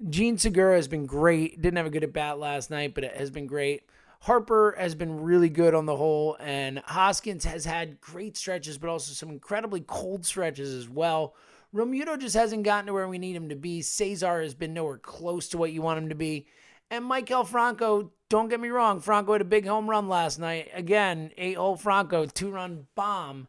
Jean 0.09 0.38
Segura 0.38 0.76
has 0.76 0.88
been 0.88 1.07
great. 1.07 1.61
Didn't 1.61 1.76
have 1.76 1.87
a 1.87 1.90
good 1.90 2.04
at 2.04 2.12
bat 2.12 2.38
last 2.38 2.71
night, 2.71 2.95
but 2.95 3.04
it 3.04 3.16
has 3.16 3.30
been 3.30 3.47
great. 3.47 3.83
Harper 4.21 4.75
has 4.78 4.95
been 4.95 5.21
really 5.23 5.49
good 5.49 5.75
on 5.75 5.87
the 5.87 5.97
whole, 5.97 6.37
and 6.40 6.80
Hoskins 6.80 7.45
has 7.45 7.64
had 7.64 8.00
great 8.00 8.37
stretches, 8.37 8.76
but 8.76 8.90
also 8.90 9.12
some 9.12 9.28
incredibly 9.28 9.80
cold 9.80 10.26
stretches 10.26 10.75
as 10.75 10.88
well. 10.88 11.35
Realmuto 11.75 12.18
just 12.18 12.35
hasn't 12.35 12.64
gotten 12.64 12.87
to 12.87 12.92
where 12.92 13.09
we 13.09 13.18
need 13.18 13.37
him 13.37 13.49
to 13.50 13.57
be. 13.57 13.83
Cesar 13.83 14.42
has 14.42 14.54
been 14.54 14.75
nowhere 14.75 14.99
close 14.99 15.49
to 15.49 15.59
what 15.59 15.73
you 15.73 15.83
want 15.83 15.99
him 15.99 16.09
to 16.09 16.14
be. 16.14 16.47
And 16.90 17.04
Maikel 17.04 17.47
Franco, 17.47 18.11
don't 18.28 18.49
get 18.49 18.61
me 18.61 18.71
wrong, 18.71 19.00
Franco 19.00 19.33
had 19.33 19.42
a 19.42 19.45
big 19.45 19.66
home 19.66 19.88
run 19.88 20.09
last 20.09 20.38
night. 20.38 20.71
Again, 20.75 21.30
eight 21.37 21.57
hole 21.57 21.76
Franco, 21.76 22.26
two 22.26 22.50
run 22.50 22.87
bomb 22.95 23.47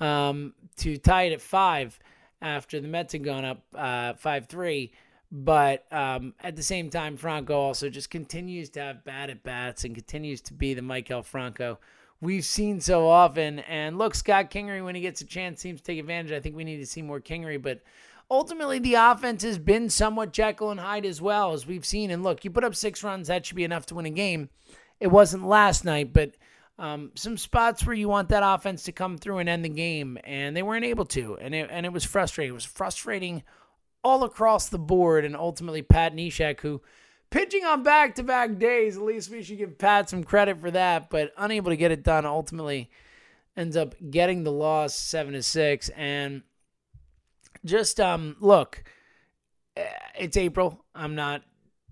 um, 0.00 0.54
to 0.78 0.96
tie 0.96 1.24
it 1.24 1.32
at 1.32 1.40
five 1.40 1.98
after 2.42 2.80
the 2.80 2.88
Mets 2.88 3.12
had 3.12 3.24
gone 3.24 3.44
up 3.44 3.62
uh, 3.74 4.14
5 4.14 4.46
3. 4.46 4.92
But 5.32 5.86
um, 5.92 6.34
at 6.40 6.54
the 6.54 6.62
same 6.62 6.88
time, 6.88 7.16
Franco 7.16 7.54
also 7.58 7.88
just 7.88 8.10
continues 8.10 8.70
to 8.70 8.80
have 8.80 9.04
bad 9.04 9.28
at 9.28 9.42
bats 9.42 9.84
and 9.84 9.94
continues 9.94 10.40
to 10.42 10.54
be 10.54 10.72
the 10.72 10.82
Maikel 10.82 11.24
Franco 11.24 11.78
we've 12.20 12.44
seen 12.44 12.80
so 12.80 13.08
often. 13.08 13.60
And 13.60 13.98
look, 13.98 14.14
Scott 14.14 14.50
Kingery, 14.50 14.84
when 14.84 14.94
he 14.94 15.00
gets 15.00 15.20
a 15.20 15.26
chance, 15.26 15.60
seems 15.60 15.80
to 15.80 15.86
take 15.86 15.98
advantage. 15.98 16.32
I 16.32 16.40
think 16.40 16.56
we 16.56 16.64
need 16.64 16.78
to 16.78 16.86
see 16.86 17.02
more 17.02 17.20
Kingery. 17.20 17.60
But 17.60 17.82
ultimately, 18.30 18.78
the 18.78 18.94
offense 18.94 19.42
has 19.42 19.58
been 19.58 19.90
somewhat 19.90 20.32
Jekyll 20.32 20.70
and 20.70 20.80
Hyde 20.80 21.06
as 21.06 21.20
well, 21.20 21.52
as 21.52 21.66
we've 21.66 21.84
seen. 21.84 22.10
And 22.10 22.22
look, 22.22 22.44
you 22.44 22.50
put 22.50 22.64
up 22.64 22.74
six 22.74 23.02
runs, 23.02 23.28
that 23.28 23.46
should 23.46 23.56
be 23.56 23.64
enough 23.64 23.86
to 23.86 23.94
win 23.94 24.06
a 24.06 24.10
game. 24.10 24.50
It 24.98 25.08
wasn't 25.08 25.46
last 25.46 25.84
night, 25.84 26.12
but 26.12 26.32
um, 26.78 27.12
some 27.14 27.36
spots 27.36 27.86
where 27.86 27.96
you 27.96 28.08
want 28.08 28.28
that 28.28 28.42
offense 28.44 28.82
to 28.84 28.92
come 28.92 29.16
through 29.16 29.38
and 29.38 29.48
end 29.48 29.64
the 29.64 29.70
game, 29.70 30.18
and 30.24 30.56
they 30.56 30.62
weren't 30.62 30.84
able 30.84 31.06
to, 31.06 31.36
and 31.40 31.54
it, 31.54 31.68
and 31.70 31.86
it 31.86 31.92
was 31.92 32.04
frustrating. 32.04 32.50
It 32.50 32.54
was 32.54 32.64
frustrating 32.64 33.42
all 34.04 34.24
across 34.24 34.68
the 34.68 34.78
board, 34.78 35.24
and 35.24 35.34
ultimately 35.34 35.82
Pat 35.82 36.14
Neshek, 36.14 36.60
who 36.60 36.82
pitching 37.30 37.64
on 37.64 37.82
back-to-back 37.82 38.58
days, 38.58 38.96
at 38.96 39.02
least 39.02 39.30
we 39.30 39.42
should 39.42 39.58
give 39.58 39.78
Pat 39.78 40.10
some 40.10 40.22
credit 40.22 40.60
for 40.60 40.70
that, 40.70 41.10
but 41.10 41.32
unable 41.36 41.70
to 41.70 41.76
get 41.76 41.90
it 41.90 42.02
done, 42.02 42.26
ultimately 42.26 42.90
ends 43.56 43.76
up 43.76 43.94
getting 44.10 44.44
the 44.44 44.52
loss 44.52 44.94
seven 44.94 45.32
to 45.32 45.42
six, 45.42 45.88
and 45.90 46.42
just 47.64 47.98
um, 47.98 48.36
look, 48.38 48.84
eh, 49.76 49.84
it's 50.18 50.36
April. 50.36 50.84
I'm 50.94 51.14
not 51.14 51.42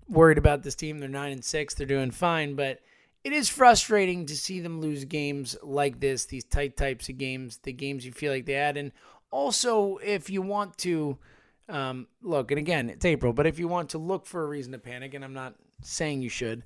worried 0.07 0.37
about 0.37 0.61
this 0.61 0.75
team. 0.75 0.99
They're 0.99 1.09
nine 1.09 1.31
and 1.31 1.43
six. 1.43 1.73
They're 1.73 1.87
doing 1.87 2.11
fine, 2.11 2.55
but 2.55 2.79
it 3.25 3.33
is 3.33 3.49
frustrating 3.49 4.27
to 4.27 4.37
see 4.37 4.59
them 4.59 4.79
lose 4.79 5.03
games 5.03 5.57
like 5.63 5.99
this, 5.99 6.25
these 6.25 6.43
tight 6.43 6.77
types 6.77 7.09
of 7.09 7.17
games, 7.17 7.57
the 7.63 7.73
games 7.73 8.05
you 8.05 8.11
feel 8.11 8.31
like 8.31 8.45
they 8.45 8.53
had. 8.53 8.77
And 8.77 8.91
also, 9.31 9.97
if 9.97 10.29
you 10.29 10.43
want 10.43 10.77
to 10.79 11.17
um, 11.67 12.05
look, 12.21 12.51
and 12.51 12.59
again, 12.59 12.87
it's 12.87 13.03
April, 13.03 13.33
but 13.33 13.47
if 13.47 13.57
you 13.57 13.67
want 13.67 13.89
to 13.89 13.97
look 13.97 14.27
for 14.27 14.43
a 14.43 14.47
reason 14.47 14.73
to 14.73 14.77
panic, 14.77 15.15
and 15.15 15.25
I'm 15.25 15.33
not 15.33 15.55
saying 15.81 16.21
you 16.21 16.29
should, 16.29 16.65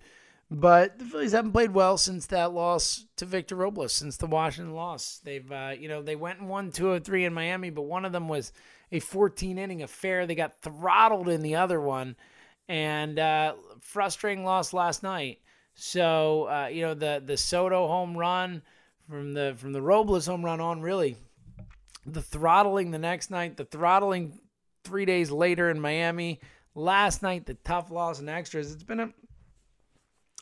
but 0.52 1.00
the 1.00 1.06
Phillies 1.06 1.32
haven't 1.32 1.54
played 1.54 1.74
well 1.74 1.98
since 1.98 2.26
that 2.26 2.52
loss 2.52 3.06
to 3.16 3.26
Victor 3.26 3.56
Robles, 3.56 3.94
since 3.94 4.18
the 4.18 4.28
Washington 4.28 4.74
loss. 4.74 5.22
They've, 5.24 5.50
uh, 5.50 5.76
you 5.80 5.88
know, 5.88 6.02
they 6.02 6.18
went 6.18 6.40
and 6.40 6.50
won 6.50 6.74
203 6.74 7.24
in 7.24 7.34
Miami, 7.34 7.70
but 7.70 7.84
one 7.84 8.04
of 8.04 8.12
them 8.12 8.28
was 8.28 8.52
a 8.92 9.00
14 9.00 9.58
inning 9.58 9.82
affair. 9.82 10.28
They 10.28 10.36
got 10.36 10.62
throttled 10.62 11.30
in 11.30 11.40
the 11.40 11.56
other 11.56 11.80
one, 11.80 12.18
and 12.68 13.18
uh, 13.18 13.54
frustrating 13.80 14.44
loss 14.44 14.74
last 14.74 15.04
night. 15.04 15.40
So 15.82 16.50
uh, 16.50 16.68
you 16.68 16.82
know 16.82 16.94
the 16.94 17.24
the 17.26 17.38
Soto 17.38 17.88
home 17.88 18.18
run 18.18 18.62
from 19.10 19.34
the 19.34 19.56
from 19.58 19.72
the 19.72 19.82
Robles 19.82 20.26
home 20.26 20.44
run 20.44 20.60
on 20.60 20.82
really 20.82 21.16
the 22.06 22.22
throttling 22.22 22.92
the 22.92 23.00
next 23.00 23.32
night, 23.32 23.56
the 23.56 23.64
throttling 23.64 24.42
three 24.84 25.06
days 25.06 25.32
later 25.32 25.70
in 25.70 25.80
Miami, 25.80 26.42
last 26.76 27.24
night 27.24 27.46
the 27.46 27.54
tough 27.54 27.92
loss 27.92 28.20
and 28.20 28.30
extras. 28.30 28.74
It's 28.74 28.84
been 28.84 29.00
a 29.00 29.14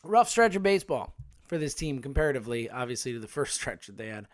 rough 0.04 0.28
stretch 0.28 0.56
of 0.56 0.64
baseball 0.64 1.14
for 1.46 1.60
this 1.60 1.76
team 1.76 2.02
comparatively, 2.02 2.68
obviously 2.72 3.14
to 3.14 3.20
the 3.20 3.28
first 3.28 3.54
stretch 3.54 3.86
that 3.86 3.98
they 3.98 4.08
had. 4.08 4.28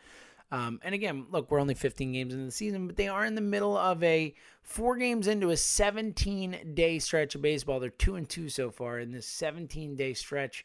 Um, 0.54 0.80
and 0.84 0.96
again, 0.96 1.26
look, 1.32 1.52
we're 1.52 1.60
only 1.60 1.74
15 1.74 2.14
games 2.14 2.34
into 2.34 2.46
the 2.46 2.52
season, 2.52 2.88
but 2.88 2.96
they 2.96 3.10
are 3.10 3.26
in 3.26 3.36
the 3.36 3.42
middle 3.42 3.76
of 3.76 4.02
a 4.04 4.36
four 4.62 4.96
games 4.96 5.28
into 5.28 5.50
a 5.50 5.58
17 5.58 6.74
day 6.76 7.00
stretch 7.00 7.36
of 7.36 7.42
baseball. 7.42 7.82
They're 7.82 7.90
two 7.90 8.16
and 8.16 8.30
two 8.30 8.48
so 8.48 8.72
far 8.72 9.00
in 9.00 9.12
this 9.12 9.28
17 9.28 9.98
day 9.98 10.14
stretch 10.14 10.64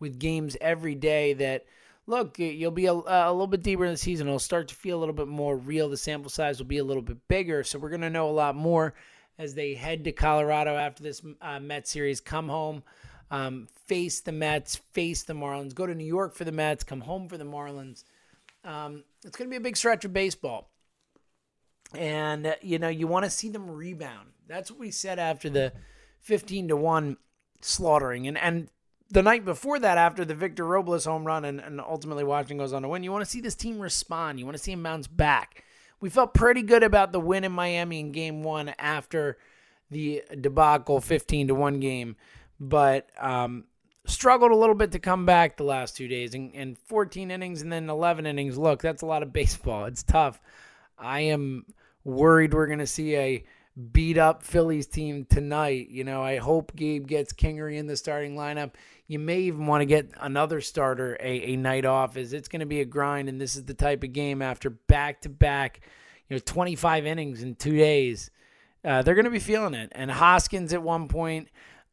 with 0.00 0.18
games 0.18 0.56
every 0.60 0.94
day 0.94 1.34
that 1.34 1.66
look 2.06 2.38
you'll 2.38 2.70
be 2.70 2.86
a, 2.86 2.92
a, 2.92 3.30
little 3.30 3.46
bit 3.46 3.62
deeper 3.62 3.84
in 3.84 3.92
the 3.92 3.96
season. 3.96 4.26
It'll 4.26 4.38
start 4.38 4.68
to 4.68 4.74
feel 4.74 4.98
a 4.98 5.00
little 5.00 5.14
bit 5.14 5.28
more 5.28 5.56
real. 5.56 5.88
The 5.88 5.96
sample 5.96 6.30
size 6.30 6.58
will 6.58 6.66
be 6.66 6.78
a 6.78 6.84
little 6.84 7.02
bit 7.02 7.18
bigger. 7.28 7.62
So 7.62 7.78
we're 7.78 7.90
going 7.90 8.00
to 8.00 8.10
know 8.10 8.28
a 8.28 8.32
lot 8.32 8.56
more 8.56 8.94
as 9.38 9.54
they 9.54 9.74
head 9.74 10.04
to 10.04 10.12
colorado 10.12 10.76
after 10.76 11.02
this 11.02 11.22
uh, 11.40 11.60
mets 11.60 11.90
series. 11.90 12.20
Come 12.20 12.48
home 12.48 12.82
um, 13.30 13.68
face 13.86 14.20
the 14.20 14.32
mets 14.32 14.76
face 14.92 15.22
the 15.22 15.34
marlins. 15.34 15.74
Go 15.74 15.86
to 15.86 15.94
new 15.94 16.04
york 16.04 16.34
for 16.34 16.44
the 16.44 16.52
mets. 16.52 16.84
Come 16.84 17.00
home 17.00 17.28
for 17.28 17.38
the 17.38 17.44
marlins. 17.44 18.04
Um, 18.64 19.04
it's 19.24 19.36
going 19.36 19.48
to 19.48 19.52
be 19.52 19.56
a 19.56 19.60
big 19.60 19.76
stretch 19.76 20.04
of 20.04 20.12
baseball. 20.12 20.70
And 21.94 22.46
uh, 22.46 22.54
you 22.60 22.78
know 22.78 22.88
you 22.88 23.06
want 23.06 23.24
to 23.24 23.30
see 23.30 23.48
them 23.48 23.70
rebound. 23.70 24.30
That's 24.48 24.70
what 24.70 24.80
we 24.80 24.90
said 24.90 25.18
after 25.18 25.48
the 25.48 25.72
15 26.20 26.68
to 26.68 26.76
1 26.76 27.16
slaughtering. 27.60 28.26
And 28.26 28.36
and 28.36 28.68
the 29.10 29.22
night 29.22 29.44
before 29.44 29.78
that, 29.78 29.98
after 29.98 30.24
the 30.24 30.34
Victor 30.34 30.64
Robles 30.64 31.04
home 31.04 31.24
run 31.24 31.44
and, 31.44 31.60
and 31.60 31.80
ultimately 31.80 32.24
Washington 32.24 32.58
goes 32.58 32.72
on 32.72 32.82
to 32.82 32.88
win, 32.88 33.02
you 33.02 33.12
want 33.12 33.24
to 33.24 33.30
see 33.30 33.40
this 33.40 33.54
team 33.54 33.80
respond. 33.80 34.38
You 34.38 34.44
want 34.44 34.56
to 34.56 34.62
see 34.62 34.72
them 34.72 34.82
bounce 34.82 35.06
back. 35.06 35.64
We 36.00 36.08
felt 36.08 36.32
pretty 36.32 36.62
good 36.62 36.82
about 36.82 37.12
the 37.12 37.20
win 37.20 37.44
in 37.44 37.52
Miami 37.52 38.00
in 38.00 38.12
game 38.12 38.42
one 38.42 38.70
after 38.78 39.36
the 39.90 40.22
debacle 40.40 41.00
15 41.00 41.48
to 41.48 41.54
1 41.54 41.80
game. 41.80 42.16
But 42.58 43.10
um, 43.18 43.64
struggled 44.06 44.52
a 44.52 44.56
little 44.56 44.74
bit 44.74 44.92
to 44.92 44.98
come 44.98 45.26
back 45.26 45.56
the 45.56 45.64
last 45.64 45.96
two 45.96 46.08
days 46.08 46.34
and, 46.34 46.54
and 46.54 46.78
14 46.78 47.30
innings 47.30 47.62
and 47.62 47.72
then 47.72 47.90
11 47.90 48.26
innings. 48.26 48.56
Look, 48.56 48.80
that's 48.80 49.02
a 49.02 49.06
lot 49.06 49.22
of 49.22 49.32
baseball. 49.32 49.86
It's 49.86 50.02
tough. 50.02 50.40
I 50.98 51.20
am 51.20 51.66
worried 52.04 52.54
we're 52.54 52.66
going 52.66 52.78
to 52.78 52.86
see 52.86 53.16
a 53.16 53.44
beat 53.80 54.18
up 54.18 54.42
Phillies 54.42 54.86
team 54.86 55.24
tonight. 55.24 55.88
You 55.90 56.04
know, 56.04 56.22
I 56.22 56.36
hope 56.36 56.74
Gabe 56.76 57.06
gets 57.06 57.32
Kingery 57.32 57.76
in 57.76 57.86
the 57.86 57.96
starting 57.96 58.36
lineup. 58.36 58.72
You 59.06 59.18
may 59.18 59.40
even 59.40 59.66
want 59.66 59.80
to 59.80 59.86
get 59.86 60.10
another 60.20 60.60
starter 60.60 61.16
a, 61.20 61.52
a 61.52 61.56
night 61.56 61.84
off 61.84 62.16
as 62.16 62.32
it's 62.32 62.48
going 62.48 62.60
to 62.60 62.66
be 62.66 62.80
a 62.80 62.84
grind 62.84 63.28
and 63.28 63.40
this 63.40 63.56
is 63.56 63.64
the 63.64 63.74
type 63.74 64.04
of 64.04 64.12
game 64.12 64.40
after 64.42 64.70
back 64.70 65.22
to 65.22 65.28
back, 65.28 65.80
you 66.28 66.36
know, 66.36 66.42
25 66.44 67.06
innings 67.06 67.42
in 67.42 67.54
2 67.56 67.76
days. 67.76 68.30
Uh, 68.84 69.02
they're 69.02 69.14
going 69.14 69.24
to 69.24 69.30
be 69.30 69.38
feeling 69.38 69.74
it. 69.74 69.90
And 69.92 70.10
Hoskins 70.10 70.72
at 70.72 70.82
one 70.82 71.08
point 71.08 71.48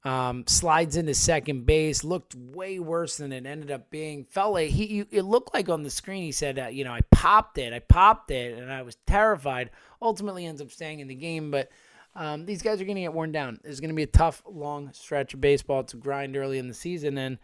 um, 0.08 0.46
slides 0.48 0.96
into 0.96 1.14
second 1.14 1.66
base, 1.66 2.02
looked 2.02 2.34
way 2.34 2.80
worse 2.80 3.18
than 3.18 3.34
it 3.34 3.46
ended 3.46 3.72
up 3.72 3.90
being. 3.90 4.24
Felt 4.24 4.54
like 4.54 4.70
he, 4.70 5.04
it 5.12 5.24
looked 5.24 5.54
like 5.54 5.68
on 5.68 5.84
the 5.84 5.90
screen 5.90 6.24
he 6.24 6.32
said, 6.32 6.58
uh, 6.58 6.68
you 6.68 6.86
know, 6.86 6.94
I 6.94 7.02
popped 7.12 7.58
it, 7.58 7.74
I 7.74 7.80
popped 7.80 8.32
it, 8.32 8.58
and 8.58 8.72
I 8.72 8.84
was 8.84 8.96
terrified. 9.06 9.70
Ultimately, 10.02 10.46
ends 10.46 10.62
up 10.62 10.72
staying 10.72 11.02
in 11.02 11.10
the 11.10 11.16
game, 11.16 11.52
but 11.52 11.70
um, 12.16 12.46
these 12.46 12.62
guys 12.62 12.80
are 12.80 12.86
going 12.86 12.96
to 12.96 13.02
get 13.02 13.14
worn 13.14 13.34
down. 13.34 13.60
It's 13.66 13.82
going 13.82 13.90
to 13.90 13.96
be 13.96 14.04
a 14.04 14.08
tough, 14.08 14.42
long 14.50 14.94
stretch 14.94 15.34
of 15.34 15.42
baseball 15.42 15.84
to 15.84 15.98
grind 15.98 16.38
early 16.38 16.58
in 16.58 16.70
the 16.70 16.74
season, 16.74 17.18
and 17.18 17.38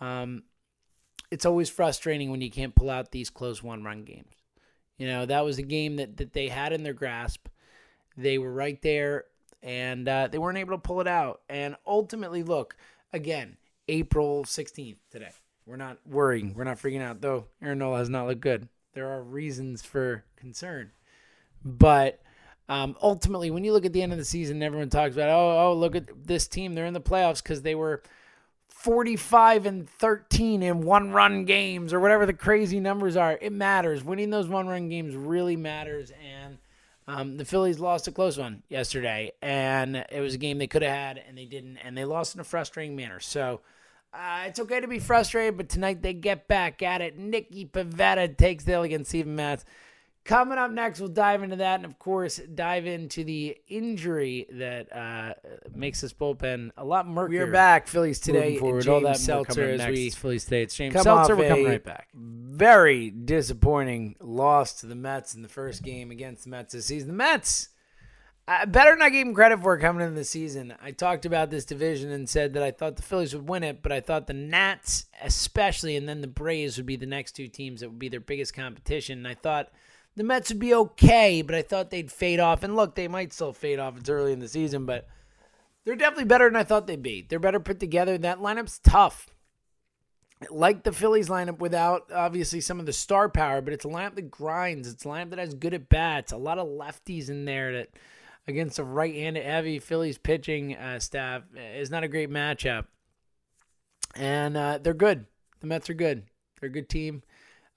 um, 0.00 0.44
it's 1.30 1.44
always 1.44 1.68
frustrating 1.68 2.30
when 2.30 2.40
you 2.40 2.50
can't 2.50 2.74
pull 2.74 2.88
out 2.88 3.12
these 3.12 3.28
close 3.28 3.62
one-run 3.62 4.04
games. 4.04 4.34
You 4.96 5.08
know, 5.08 5.26
that 5.26 5.44
was 5.44 5.58
a 5.58 5.62
game 5.62 5.96
that 5.96 6.16
that 6.16 6.32
they 6.32 6.48
had 6.48 6.72
in 6.72 6.84
their 6.84 6.94
grasp. 6.94 7.48
They 8.16 8.38
were 8.38 8.52
right 8.52 8.80
there 8.80 9.26
and 9.62 10.08
uh, 10.08 10.28
they 10.28 10.38
weren't 10.38 10.58
able 10.58 10.74
to 10.74 10.78
pull 10.78 11.00
it 11.00 11.08
out. 11.08 11.40
And 11.48 11.76
ultimately, 11.86 12.42
look 12.42 12.76
again, 13.12 13.56
April 13.88 14.44
16th 14.44 14.96
today. 15.10 15.30
We're 15.66 15.76
not 15.76 15.98
worrying. 16.06 16.54
We're 16.54 16.64
not 16.64 16.78
freaking 16.78 17.02
out, 17.02 17.20
though. 17.20 17.46
Aaron 17.62 17.78
Nola 17.78 17.98
has 17.98 18.08
not 18.08 18.26
looked 18.26 18.40
good. 18.40 18.68
There 18.94 19.10
are 19.10 19.22
reasons 19.22 19.82
for 19.82 20.24
concern, 20.36 20.92
but 21.64 22.20
um, 22.68 22.96
ultimately, 23.02 23.50
when 23.50 23.64
you 23.64 23.72
look 23.72 23.86
at 23.86 23.92
the 23.92 24.02
end 24.02 24.12
of 24.12 24.18
the 24.18 24.24
season, 24.24 24.62
everyone 24.62 24.90
talks 24.90 25.14
about, 25.14 25.30
oh, 25.30 25.68
oh, 25.68 25.74
look 25.74 25.96
at 25.96 26.26
this 26.26 26.46
team. 26.46 26.74
They're 26.74 26.86
in 26.86 26.94
the 26.94 27.00
playoffs 27.00 27.42
because 27.42 27.62
they 27.62 27.74
were 27.74 28.02
45 28.68 29.66
and 29.66 29.88
13 29.88 30.62
in 30.62 30.82
one 30.82 31.10
run 31.10 31.44
games 31.44 31.92
or 31.92 32.00
whatever 32.00 32.26
the 32.26 32.34
crazy 32.34 32.78
numbers 32.78 33.16
are. 33.16 33.38
It 33.40 33.52
matters. 33.52 34.04
Winning 34.04 34.30
those 34.30 34.48
one 34.48 34.68
run 34.68 34.88
games 34.88 35.16
really 35.16 35.56
matters. 35.56 36.12
And 36.22 36.58
um, 37.08 37.38
the 37.38 37.44
Phillies 37.46 37.80
lost 37.80 38.06
a 38.06 38.12
close 38.12 38.36
one 38.36 38.62
yesterday, 38.68 39.32
and 39.40 39.96
it 39.96 40.20
was 40.20 40.34
a 40.34 40.38
game 40.38 40.58
they 40.58 40.66
could 40.66 40.82
have 40.82 40.92
had, 40.92 41.22
and 41.26 41.38
they 41.38 41.46
didn't, 41.46 41.78
and 41.78 41.96
they 41.96 42.04
lost 42.04 42.34
in 42.34 42.40
a 42.40 42.44
frustrating 42.44 42.94
manner. 42.94 43.18
So 43.18 43.62
uh, 44.12 44.44
it's 44.46 44.60
okay 44.60 44.78
to 44.78 44.86
be 44.86 44.98
frustrated, 44.98 45.56
but 45.56 45.70
tonight 45.70 46.02
they 46.02 46.12
get 46.12 46.48
back 46.48 46.82
at 46.82 47.00
it. 47.00 47.18
Nicky 47.18 47.64
Pivetta 47.64 48.36
takes 48.36 48.64
the 48.64 48.72
hill 48.72 48.82
against 48.82 49.08
Steven 49.08 49.34
Matz. 49.34 49.64
Coming 50.28 50.58
up 50.58 50.70
next, 50.70 51.00
we'll 51.00 51.08
dive 51.08 51.42
into 51.42 51.56
that, 51.56 51.76
and 51.76 51.86
of 51.86 51.98
course, 51.98 52.36
dive 52.36 52.84
into 52.84 53.24
the 53.24 53.56
injury 53.66 54.46
that 54.50 54.94
uh, 54.94 55.32
makes 55.74 56.02
this 56.02 56.12
bullpen 56.12 56.70
a 56.76 56.84
lot 56.84 57.08
murkier. 57.08 57.46
We're 57.46 57.52
back, 57.52 57.86
Phillies 57.88 58.20
today. 58.20 58.58
forward, 58.58 58.82
James 58.82 58.88
all 58.88 59.00
that 59.00 59.16
Seltzer 59.16 59.70
as 59.70 59.80
as 59.80 59.86
we 59.86 59.92
we 59.94 60.10
Phillies 60.10 60.44
today. 60.44 60.64
It's 60.64 60.74
James 60.74 61.00
Seltzer. 61.00 61.34
We're 61.34 61.48
coming 61.48 61.64
right 61.64 61.82
back. 61.82 62.08
very 62.12 63.08
disappointing 63.08 64.16
loss 64.20 64.74
to 64.80 64.86
the 64.86 64.94
Mets 64.94 65.34
in 65.34 65.40
the 65.40 65.48
first 65.48 65.82
game 65.82 66.10
against 66.10 66.44
the 66.44 66.50
Mets 66.50 66.74
this 66.74 66.84
season. 66.84 67.08
The 67.08 67.14
Mets, 67.14 67.70
uh, 68.46 68.66
better 68.66 68.98
I 69.00 69.08
gave 69.08 69.24
them 69.24 69.34
credit 69.34 69.62
for 69.62 69.78
coming 69.78 70.02
into 70.02 70.14
the 70.14 70.24
season. 70.24 70.74
I 70.82 70.90
talked 70.90 71.24
about 71.24 71.48
this 71.48 71.64
division 71.64 72.12
and 72.12 72.28
said 72.28 72.52
that 72.52 72.62
I 72.62 72.70
thought 72.70 72.96
the 72.96 73.02
Phillies 73.02 73.34
would 73.34 73.48
win 73.48 73.62
it, 73.64 73.80
but 73.80 73.92
I 73.92 74.02
thought 74.02 74.26
the 74.26 74.34
Nats, 74.34 75.06
especially, 75.22 75.96
and 75.96 76.06
then 76.06 76.20
the 76.20 76.26
Braves 76.26 76.76
would 76.76 76.84
be 76.84 76.96
the 76.96 77.06
next 77.06 77.32
two 77.32 77.48
teams 77.48 77.80
that 77.80 77.88
would 77.88 77.98
be 77.98 78.10
their 78.10 78.20
biggest 78.20 78.52
competition. 78.52 79.16
And 79.16 79.26
I 79.26 79.32
thought 79.32 79.70
the 80.18 80.24
Mets 80.24 80.48
would 80.48 80.58
be 80.58 80.74
okay, 80.74 81.42
but 81.42 81.54
I 81.54 81.62
thought 81.62 81.90
they'd 81.90 82.10
fade 82.10 82.40
off. 82.40 82.64
And 82.64 82.74
look, 82.74 82.96
they 82.96 83.06
might 83.06 83.32
still 83.32 83.52
fade 83.52 83.78
off. 83.78 83.96
It's 83.96 84.10
early 84.10 84.32
in 84.32 84.40
the 84.40 84.48
season, 84.48 84.84
but 84.84 85.06
they're 85.84 85.94
definitely 85.94 86.24
better 86.24 86.48
than 86.48 86.56
I 86.56 86.64
thought 86.64 86.88
they'd 86.88 87.00
be. 87.00 87.24
They're 87.26 87.38
better 87.38 87.60
put 87.60 87.78
together. 87.78 88.18
That 88.18 88.40
lineup's 88.40 88.80
tough. 88.80 89.28
Like 90.50 90.82
the 90.82 90.90
Phillies 90.90 91.28
lineup 91.28 91.60
without 91.60 92.10
obviously 92.12 92.60
some 92.60 92.80
of 92.80 92.86
the 92.86 92.92
star 92.92 93.28
power, 93.28 93.60
but 93.60 93.72
it's 93.72 93.84
a 93.84 93.88
lineup 93.88 94.16
that 94.16 94.28
grinds. 94.28 94.88
It's 94.88 95.04
a 95.04 95.08
lineup 95.08 95.30
that 95.30 95.38
has 95.38 95.54
good 95.54 95.72
at 95.72 95.88
bats. 95.88 96.32
A 96.32 96.36
lot 96.36 96.58
of 96.58 96.66
lefties 96.66 97.28
in 97.28 97.44
there 97.44 97.72
that 97.74 97.90
against 98.48 98.80
a 98.80 98.84
right-handed 98.84 99.44
heavy 99.44 99.78
Phillies 99.78 100.18
pitching 100.18 100.74
uh, 100.74 100.98
staff 100.98 101.42
is 101.56 101.92
not 101.92 102.02
a 102.02 102.08
great 102.08 102.30
matchup. 102.30 102.86
And 104.16 104.56
uh, 104.56 104.78
they're 104.82 104.94
good. 104.94 105.26
The 105.60 105.68
Mets 105.68 105.88
are 105.88 105.94
good. 105.94 106.24
They're 106.60 106.70
a 106.70 106.72
good 106.72 106.88
team. 106.88 107.22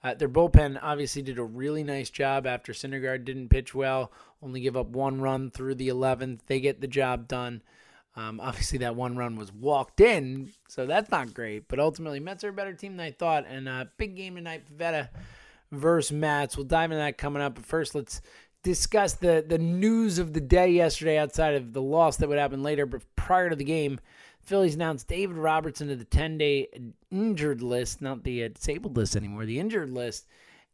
Uh, 0.04 0.16
their 0.16 0.30
bullpen 0.30 0.80
obviously 0.82 1.22
did 1.22 1.38
a 1.38 1.44
really 1.44 1.84
nice 1.84 2.10
job 2.10 2.48
after 2.48 2.74
Syndergaard 2.74 3.24
didn't 3.24 3.50
pitch 3.50 3.76
well, 3.76 4.12
only 4.42 4.60
give 4.62 4.76
up 4.76 4.88
one 4.88 5.22
run 5.22 5.52
through 5.52 5.76
the 5.76 5.90
11th. 5.90 6.40
They 6.48 6.60
get 6.60 6.82
the 6.82 6.88
job 6.88 7.28
done. 7.28 7.62
Um, 8.16 8.40
obviously, 8.40 8.80
that 8.80 8.96
one 8.96 9.16
run 9.16 9.36
was 9.36 9.54
walked 9.54 10.02
in, 10.02 10.52
so 10.68 10.86
that's 10.86 11.12
not 11.12 11.34
great. 11.34 11.68
But 11.68 11.80
ultimately, 11.80 12.20
Mets 12.20 12.44
are 12.44 12.50
a 12.50 12.54
better 12.54 12.74
team 12.74 12.98
than 12.98 13.06
I 13.06 13.12
thought. 13.12 13.46
And 13.48 13.70
uh, 13.70 13.86
big 13.98 14.16
game 14.16 14.36
tonight, 14.36 14.64
Pivetta 14.70 15.10
versus 15.72 16.12
Mets. 16.12 16.58
We'll 16.58 16.66
dive 16.66 16.92
into 16.92 16.98
that 16.98 17.18
coming 17.18 17.42
up. 17.42 17.56
But 17.56 17.66
first, 17.66 17.96
let's 17.96 18.22
discuss 18.64 19.14
the, 19.14 19.44
the 19.48 19.58
news 19.58 20.20
of 20.20 20.34
the 20.34 20.42
day 20.42 20.70
yesterday 20.70 21.18
outside 21.18 21.56
of 21.56 21.74
the 21.74 21.82
loss 21.82 22.18
that 22.18 22.28
would 22.28 22.38
happen 22.38 22.64
later. 22.64 22.86
But 22.86 23.04
prior 23.16 23.50
to 23.50 23.56
the 23.56 23.64
game, 23.64 24.00
Phillies 24.44 24.76
announced 24.76 25.08
David 25.08 25.38
Robertson 25.38 25.88
to 25.88 25.96
the 25.96 26.06
10 26.06 26.38
day 26.38 26.68
injured 27.12 27.62
list, 27.62 28.02
not 28.02 28.24
the 28.24 28.44
uh, 28.44 28.48
disabled 28.50 28.98
list 28.98 29.16
anymore, 29.16 29.46
the 29.46 29.60
injured 29.60 29.90
list. 29.90 30.28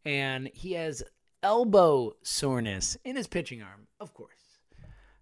And 0.06 0.50
he 0.54 0.74
has 0.74 1.04
elbow 1.44 2.16
soreness 2.24 2.98
in 3.04 3.16
his 3.16 3.28
pitching 3.28 3.62
arm, 3.62 3.88
of 4.00 4.14
course. 4.14 4.32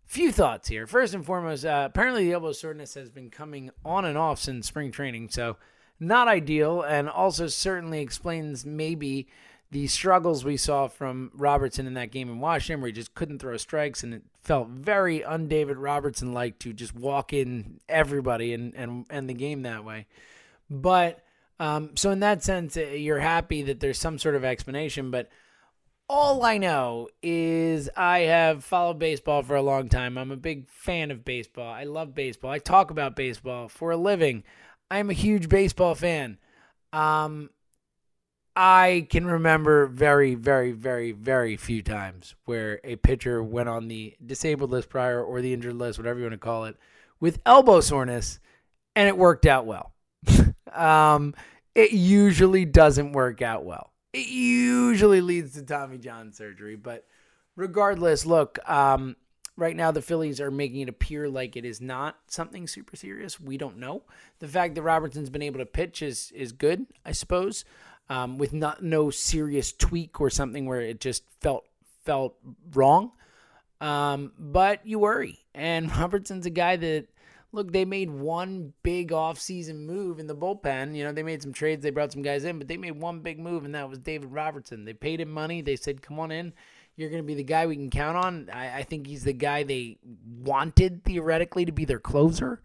Few 0.06 0.32
thoughts 0.32 0.68
here. 0.68 0.86
First 0.86 1.16
and 1.16 1.26
foremost, 1.26 1.66
uh, 1.66 1.88
apparently 1.90 2.26
the 2.26 2.34
elbow 2.34 2.52
soreness 2.52 2.94
has 2.94 3.10
been 3.10 3.32
coming 3.32 3.72
on 3.84 4.06
and 4.06 4.18
off 4.18 4.40
since 4.40 4.68
spring 4.68 4.92
training, 4.92 5.30
so 5.30 5.58
not 6.00 6.28
ideal, 6.28 6.84
and 6.84 7.10
also 7.10 7.48
certainly 7.48 8.02
explains 8.02 8.66
maybe 8.66 9.28
the 9.76 9.88
struggles 9.88 10.46
we 10.46 10.56
saw 10.56 10.88
from 10.88 11.30
Robertson 11.36 11.86
in 11.86 11.96
that 11.96 12.10
game 12.10 12.30
in 12.30 12.40
Washington, 12.40 12.80
where 12.80 12.88
he 12.88 12.94
just 12.94 13.14
couldn't 13.14 13.40
throw 13.40 13.58
strikes, 13.58 14.04
and 14.04 14.14
it 14.14 14.22
felt 14.42 14.70
very 14.70 15.22
un-David 15.22 15.76
Robertson 15.76 16.32
like 16.32 16.58
to 16.60 16.72
just 16.72 16.96
walk 16.96 17.34
in 17.34 17.82
everybody 17.90 18.54
and 18.54 18.74
and 18.74 19.06
end 19.10 19.30
the 19.30 19.34
game 19.34 19.64
that 19.64 19.84
way. 19.84 20.08
But 20.70 21.26
um, 21.60 21.98
so 21.98 22.10
in 22.12 22.22
that 22.22 22.42
sense, 22.42 22.78
uh, 22.78 22.84
you're 22.84 23.20
happy 23.20 23.64
that 23.64 23.82
there's 23.82 24.00
some 24.00 24.18
sort 24.18 24.36
of 24.36 24.46
explanation, 24.46 25.12
but 25.12 25.28
all 26.08 26.46
I 26.46 26.58
know 26.58 27.10
is 27.22 27.90
I 27.98 28.20
have 28.20 28.64
followed 28.64 28.98
baseball 28.98 29.44
for 29.44 29.58
a 29.58 29.62
long 29.62 29.90
time. 29.90 30.18
I'm 30.18 30.32
a 30.32 30.38
big 30.38 30.70
fan 30.70 31.12
of 31.12 31.26
baseball. 31.26 31.70
I 31.70 31.84
love 31.84 32.16
baseball. 32.16 32.50
I 32.50 32.60
talk 32.60 32.92
about 32.92 33.18
baseball 33.18 33.68
for 33.68 33.92
a 33.92 33.98
living. 33.98 34.46
I'm 34.90 35.10
a 35.10 35.14
huge 35.14 35.50
baseball 35.50 35.96
fan. 35.96 36.38
Um, 36.94 37.50
I 38.56 39.08
can 39.10 39.26
remember 39.26 39.88
very, 39.88 40.36
very, 40.36 40.72
very, 40.72 41.12
very 41.12 41.58
few 41.58 41.82
times 41.82 42.36
where 42.46 42.80
a 42.86 42.96
pitcher 42.96 43.44
went 43.44 43.68
on 43.68 43.90
the 43.90 44.16
disabled 44.26 44.72
list 44.72 44.88
prior 44.88 45.22
or 45.22 45.42
the 45.42 45.54
injured 45.54 45.76
list, 45.76 46.00
whatever 46.00 46.20
you 46.20 46.26
want 46.26 46.34
to 46.34 46.38
call 46.38 46.66
it, 46.66 46.78
with 47.20 47.40
elbow 47.46 47.82
soreness, 47.82 48.40
and 48.96 49.10
it 49.10 49.18
worked 49.18 49.46
out 49.46 49.66
well. 49.66 49.94
um, 50.74 51.34
it 51.74 51.92
usually 51.92 52.64
doesn't 52.64 53.12
work 53.12 53.42
out 53.42 53.66
well. 53.66 53.92
It 54.14 54.28
usually 54.28 55.20
leads 55.20 55.54
to 55.56 55.62
Tommy 55.62 55.98
John 55.98 56.32
surgery, 56.32 56.78
but 56.78 57.06
regardless, 57.58 58.26
look, 58.26 58.58
um, 58.70 59.18
right 59.58 59.76
now 59.76 59.92
the 59.92 60.02
Phillies 60.02 60.40
are 60.40 60.52
making 60.52 60.80
it 60.80 60.88
appear 60.88 61.28
like 61.28 61.58
it 61.58 61.66
is 61.66 61.82
not 61.82 62.16
something 62.28 62.68
super 62.68 62.96
serious. 62.96 63.38
We 63.38 63.58
don't 63.58 63.80
know. 63.80 64.04
The 64.40 64.48
fact 64.48 64.76
that 64.76 64.84
Robertson's 64.84 65.30
been 65.30 65.42
able 65.42 65.60
to 65.60 65.66
pitch 65.66 66.02
is 66.02 66.32
is 66.34 66.54
good, 66.54 66.86
I 67.06 67.12
suppose 67.12 67.66
um, 68.10 68.38
with 68.38 68.54
not 68.54 68.84
no 68.84 69.10
serious 69.10 69.72
tweak 69.72 70.22
or 70.22 70.30
something 70.30 70.66
where 70.66 70.82
it 70.82 71.00
just 71.00 71.24
felt 71.42 71.66
felt 72.04 72.36
wrong. 72.74 73.12
Um, 73.82 74.32
but 74.38 74.86
you 74.86 75.00
worry, 75.00 75.40
and 75.54 75.96
Robertson's 75.98 76.46
a 76.46 76.52
guy 76.52 76.76
that 76.76 77.08
look 77.52 77.72
they 77.72 77.86
made 77.86 78.10
one 78.10 78.74
big 78.84 79.12
offseason 79.12 79.86
move 79.86 80.20
in 80.20 80.28
the 80.28 80.36
bullpen. 80.36 80.96
You 80.96 81.04
know 81.04 81.12
they 81.12 81.24
made 81.24 81.42
some 81.42 81.54
trades, 81.54 81.84
they 81.84 81.90
brought 81.90 82.12
some 82.12 82.22
guys 82.22 82.46
in, 82.46 82.58
but 82.58 82.68
they 82.68 82.78
made 82.78 83.00
one 83.00 83.20
big 83.20 83.40
move, 83.40 83.66
and 83.66 83.76
that 83.76 83.90
was 83.90 84.00
David 84.00 84.32
Robertson. 84.32 84.86
They 84.86 84.94
paid 84.94 85.22
him 85.22 85.32
money. 85.32 85.62
They 85.62 85.76
said, 85.76 86.02
"Come 86.02 86.20
on 86.20 86.32
in." 86.32 86.54
You're 86.98 87.10
going 87.10 87.22
to 87.22 87.28
be 87.28 87.36
the 87.36 87.44
guy 87.44 87.66
we 87.66 87.76
can 87.76 87.90
count 87.90 88.16
on. 88.16 88.50
I, 88.54 88.78
I 88.78 88.84
think 88.84 89.06
he's 89.06 89.26
the 89.26 89.34
guy 89.34 89.64
they 89.64 89.98
wanted 90.42 91.04
theoretically 91.04 91.66
to 91.66 91.74
be 91.74 91.84
their 91.84 92.00
closer. 92.00 92.62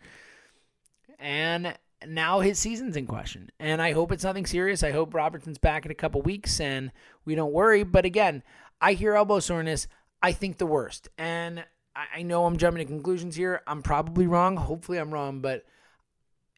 And 1.18 1.74
now 2.06 2.40
his 2.40 2.58
season's 2.58 2.96
in 2.96 3.06
question. 3.06 3.50
And 3.58 3.80
I 3.80 3.92
hope 3.92 4.12
it's 4.12 4.24
nothing 4.24 4.46
serious. 4.46 4.82
I 4.82 4.92
hope 4.92 5.14
Robertson's 5.14 5.58
back 5.58 5.84
in 5.84 5.90
a 5.90 5.94
couple 5.94 6.22
weeks 6.22 6.60
and 6.60 6.92
we 7.24 7.34
don't 7.34 7.52
worry. 7.52 7.82
But 7.84 8.04
again, 8.04 8.42
I 8.80 8.94
hear 8.94 9.14
elbow 9.14 9.40
soreness. 9.40 9.86
I 10.22 10.32
think 10.32 10.58
the 10.58 10.66
worst. 10.66 11.08
And 11.18 11.64
I 11.94 12.22
know 12.22 12.46
I'm 12.46 12.56
jumping 12.56 12.84
to 12.86 12.90
conclusions 12.90 13.36
here. 13.36 13.62
I'm 13.66 13.82
probably 13.82 14.26
wrong. 14.26 14.56
Hopefully 14.56 14.98
I'm 14.98 15.12
wrong. 15.12 15.40
But 15.40 15.64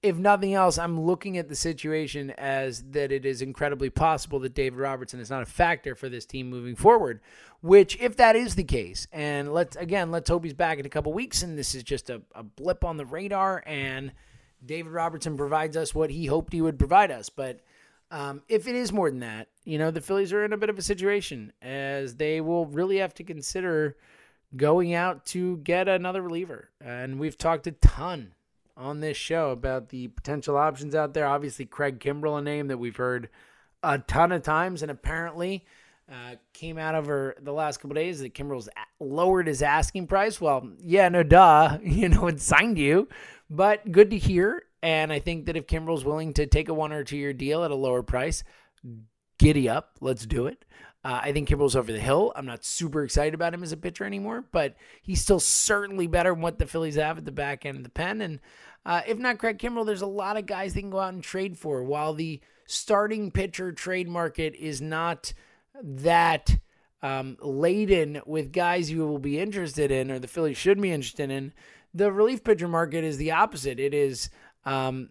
if 0.03 0.17
nothing 0.17 0.53
else, 0.53 0.79
I'm 0.79 1.01
looking 1.01 1.39
at 1.39 1.49
the 1.49 1.55
situation 1.55 2.31
as 2.31 2.83
that 2.91 3.13
it 3.13 3.25
is 3.25 3.41
incredibly 3.41 3.89
possible 3.89 4.41
that 4.41 4.55
David 4.55 4.79
Robertson 4.79 5.21
is 5.21 5.31
not 5.31 5.43
a 5.43 5.47
factor 5.47 5.95
for 5.95 6.09
this 6.09 6.27
team 6.27 6.51
moving 6.51 6.77
forward. 6.77 7.21
Which, 7.61 7.97
if 8.01 8.17
that 8.17 8.35
is 8.35 8.57
the 8.57 8.65
case, 8.65 9.07
and 9.13 9.53
let's 9.55 9.77
again, 9.77 10.11
let's 10.11 10.29
hope 10.29 10.43
he's 10.43 10.53
back 10.53 10.81
in 10.81 10.87
a 10.87 10.89
couple 10.89 11.13
weeks, 11.13 11.45
and 11.45 11.57
this 11.57 11.77
is 11.77 11.85
just 11.85 12.11
a, 12.11 12.21
a 12.35 12.43
blip 12.43 12.85
on 12.85 12.97
the 12.97 13.07
radar, 13.07 13.63
and 13.65 14.13
David 14.65 14.93
Robertson 14.93 15.37
provides 15.37 15.77
us 15.77 15.95
what 15.95 16.11
he 16.11 16.27
hoped 16.27 16.53
he 16.53 16.63
would 16.63 16.79
provide 16.79 17.11
us. 17.11 17.29
But 17.29 17.61
um, 18.11 18.43
if 18.49 18.69
it 18.69 18.75
is 18.75 18.93
more 18.93 19.11
than 19.11 19.21
that, 19.21 19.49
you 19.65 19.79
know, 19.79 19.91
the 19.91 20.01
Phillies 20.01 20.33
are 20.33 20.45
in 20.45 20.53
a 20.53 20.59
bit 20.59 20.71
of 20.71 20.79
a 20.79 20.83
situation 20.83 21.53
as 21.63 22.17
they 22.17 22.41
will 22.41 22.67
really 22.67 22.99
have 22.99 23.15
to 23.15 23.25
consider 23.25 23.97
going 24.57 24.95
out 24.95 25.25
to 25.27 25.57
get 25.59 25.89
another 25.89 26.23
reliever. 26.23 26.71
And 26.81 27.19
we've 27.19 27.39
talked 27.39 27.67
a 27.67 27.73
ton 27.73 28.35
on 28.77 29.01
this 29.01 29.17
show 29.17 29.51
about 29.51 29.89
the 29.89 30.09
potential 30.09 30.57
options 30.57 30.95
out 30.95 31.15
there. 31.15 31.27
Obviously, 31.27 31.65
Craig 31.65 32.01
Kimbrel, 32.01 32.39
a 32.39 32.43
name 32.43 32.69
that 32.69 32.79
we've 32.79 32.97
heard 32.97 33.29
a 33.83 33.99
ton 33.99 34.33
of 34.33 34.43
times, 34.43 34.83
and 34.83 34.91
apparently 34.91 35.65
uh, 36.11 36.37
came 36.53 36.79
out 36.79 36.95
over 36.95 37.35
the 37.41 37.53
last 37.53 37.79
couple 37.79 37.95
days 37.95 38.21
that 38.21 38.35
Kimbrel's 38.35 38.69
lowered 39.01 39.47
his 39.47 39.63
asking 39.63 40.07
price. 40.07 40.41
Well, 40.41 40.69
yeah, 40.81 41.09
no 41.09 41.23
duh, 41.23 41.79
you 41.83 42.09
know, 42.09 42.27
it 42.27 42.41
signed 42.41 42.79
you, 42.79 43.09
but 43.53 43.93
good 43.93 44.11
to 44.11 44.19
hear. 44.19 44.63
And 44.83 45.13
I 45.13 45.21
think 45.21 45.47
that 45.47 45.57
if 45.57 45.67
Kimbrel's 45.67 46.05
willing 46.05 46.33
to 46.35 46.47
take 46.47 46.69
a 46.69 46.75
one 46.75 46.93
or 46.93 47.05
two 47.05 47.19
year 47.19 47.33
deal 47.33 47.63
at 47.63 47.71
a 47.71 47.77
lower 47.77 48.03
price, 48.03 48.43
giddy 49.39 49.69
up, 49.69 49.97
let's 50.01 50.27
do 50.27 50.47
it. 50.47 50.65
Uh, 51.05 51.21
I 51.23 51.33
think 51.33 51.49
Kimbrel's 51.49 51.77
over 51.77 51.93
the 51.93 52.01
hill. 52.01 52.33
I'm 52.35 52.47
not 52.47 52.65
super 52.65 53.05
excited 53.05 53.35
about 53.35 53.53
him 53.53 53.63
as 53.63 53.73
a 53.73 53.77
pitcher 53.77 54.05
anymore, 54.05 54.45
but 54.53 54.77
he's 55.03 55.21
still 55.21 55.41
certainly 55.41 56.07
better 56.07 56.31
than 56.31 56.41
what 56.41 56.59
the 56.59 56.67
Phillies 56.67 56.95
have 56.95 57.19
at 57.19 57.25
the 57.25 57.33
back 57.33 57.67
end 57.67 57.77
of 57.77 57.85
the 57.85 57.91
pen. 57.91 58.21
And 58.21 58.41
uh, 58.87 59.03
if 59.07 59.19
not 59.19 59.39
Craig 59.39 59.59
Kimbrel, 59.59 59.85
there's 59.85 60.03
a 60.03 60.07
lot 60.07 60.37
of 60.37 60.47
guys 60.47 60.75
they 60.75 60.81
can 60.81 60.91
go 60.91 61.01
out 61.01 61.13
and 61.13 61.23
trade 61.23 61.59
for. 61.59 61.85
While 61.85 62.15
the 62.15 62.41
starting 62.67 63.31
pitcher 63.31 63.73
trade 63.73 64.09
market 64.09 64.55
is 64.55 64.81
not 64.81 65.35
that 65.83 66.59
um, 67.03 67.37
laden 67.41 68.23
with 68.25 68.53
guys 68.53 68.91
you 68.91 69.07
will 69.07 69.19
be 69.19 69.39
interested 69.39 69.91
in, 69.91 70.11
or 70.11 70.19
the 70.19 70.29
Phillies 70.29 70.57
should 70.57 70.81
be 70.81 70.93
interested 70.93 71.31
in, 71.31 71.53
the 71.95 72.13
relief 72.13 72.43
pitcher 72.45 72.69
market 72.69 73.05
is 73.05 73.17
the 73.17 73.33
opposite. 73.33 73.79
It 73.79 73.95
is 73.95 74.31
um, 74.65 75.11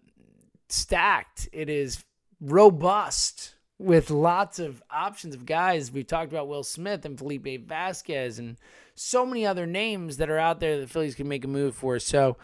stacked. 0.68 1.48
It 1.52 1.68
is 1.68 2.04
robust 2.40 3.54
with 3.78 4.10
lots 4.10 4.58
of 4.58 4.82
options 4.90 5.34
of 5.34 5.44
guys. 5.46 5.90
We've 5.90 6.06
talked 6.06 6.32
about 6.32 6.48
Will 6.48 6.62
Smith 6.62 7.04
and 7.04 7.18
Felipe 7.18 7.66
Vasquez 7.66 8.38
and 8.38 8.56
so 8.94 9.26
many 9.26 9.46
other 9.46 9.66
names 9.66 10.18
that 10.18 10.30
are 10.30 10.38
out 10.38 10.60
there 10.60 10.76
that 10.76 10.86
the 10.86 10.92
Phillies 10.92 11.14
can 11.14 11.28
make 11.28 11.44
a 11.44 11.48
move 11.48 11.74
for. 11.74 11.98
So 11.98 12.36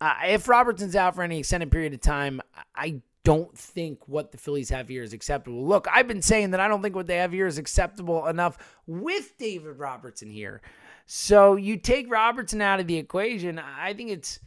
uh, 0.00 0.14
if 0.26 0.48
Robertson's 0.48 0.96
out 0.96 1.14
for 1.14 1.22
any 1.22 1.38
extended 1.38 1.70
period 1.70 1.94
of 1.94 2.00
time, 2.00 2.40
I 2.74 3.00
don't 3.24 3.56
think 3.56 4.06
what 4.06 4.32
the 4.32 4.38
Phillies 4.38 4.68
have 4.68 4.88
here 4.88 5.02
is 5.02 5.14
acceptable. 5.14 5.66
Look, 5.66 5.88
I've 5.90 6.06
been 6.06 6.22
saying 6.22 6.50
that 6.50 6.60
I 6.60 6.68
don't 6.68 6.82
think 6.82 6.94
what 6.94 7.06
they 7.06 7.16
have 7.16 7.32
here 7.32 7.46
is 7.46 7.56
acceptable 7.56 8.26
enough 8.26 8.58
with 8.86 9.38
David 9.38 9.78
Robertson 9.78 10.28
here. 10.28 10.60
So 11.06 11.56
you 11.56 11.76
take 11.76 12.10
Robertson 12.10 12.62
out 12.62 12.80
of 12.80 12.86
the 12.86 12.96
equation, 12.96 13.58
I 13.58 13.92
think 13.92 14.10
it's 14.10 14.40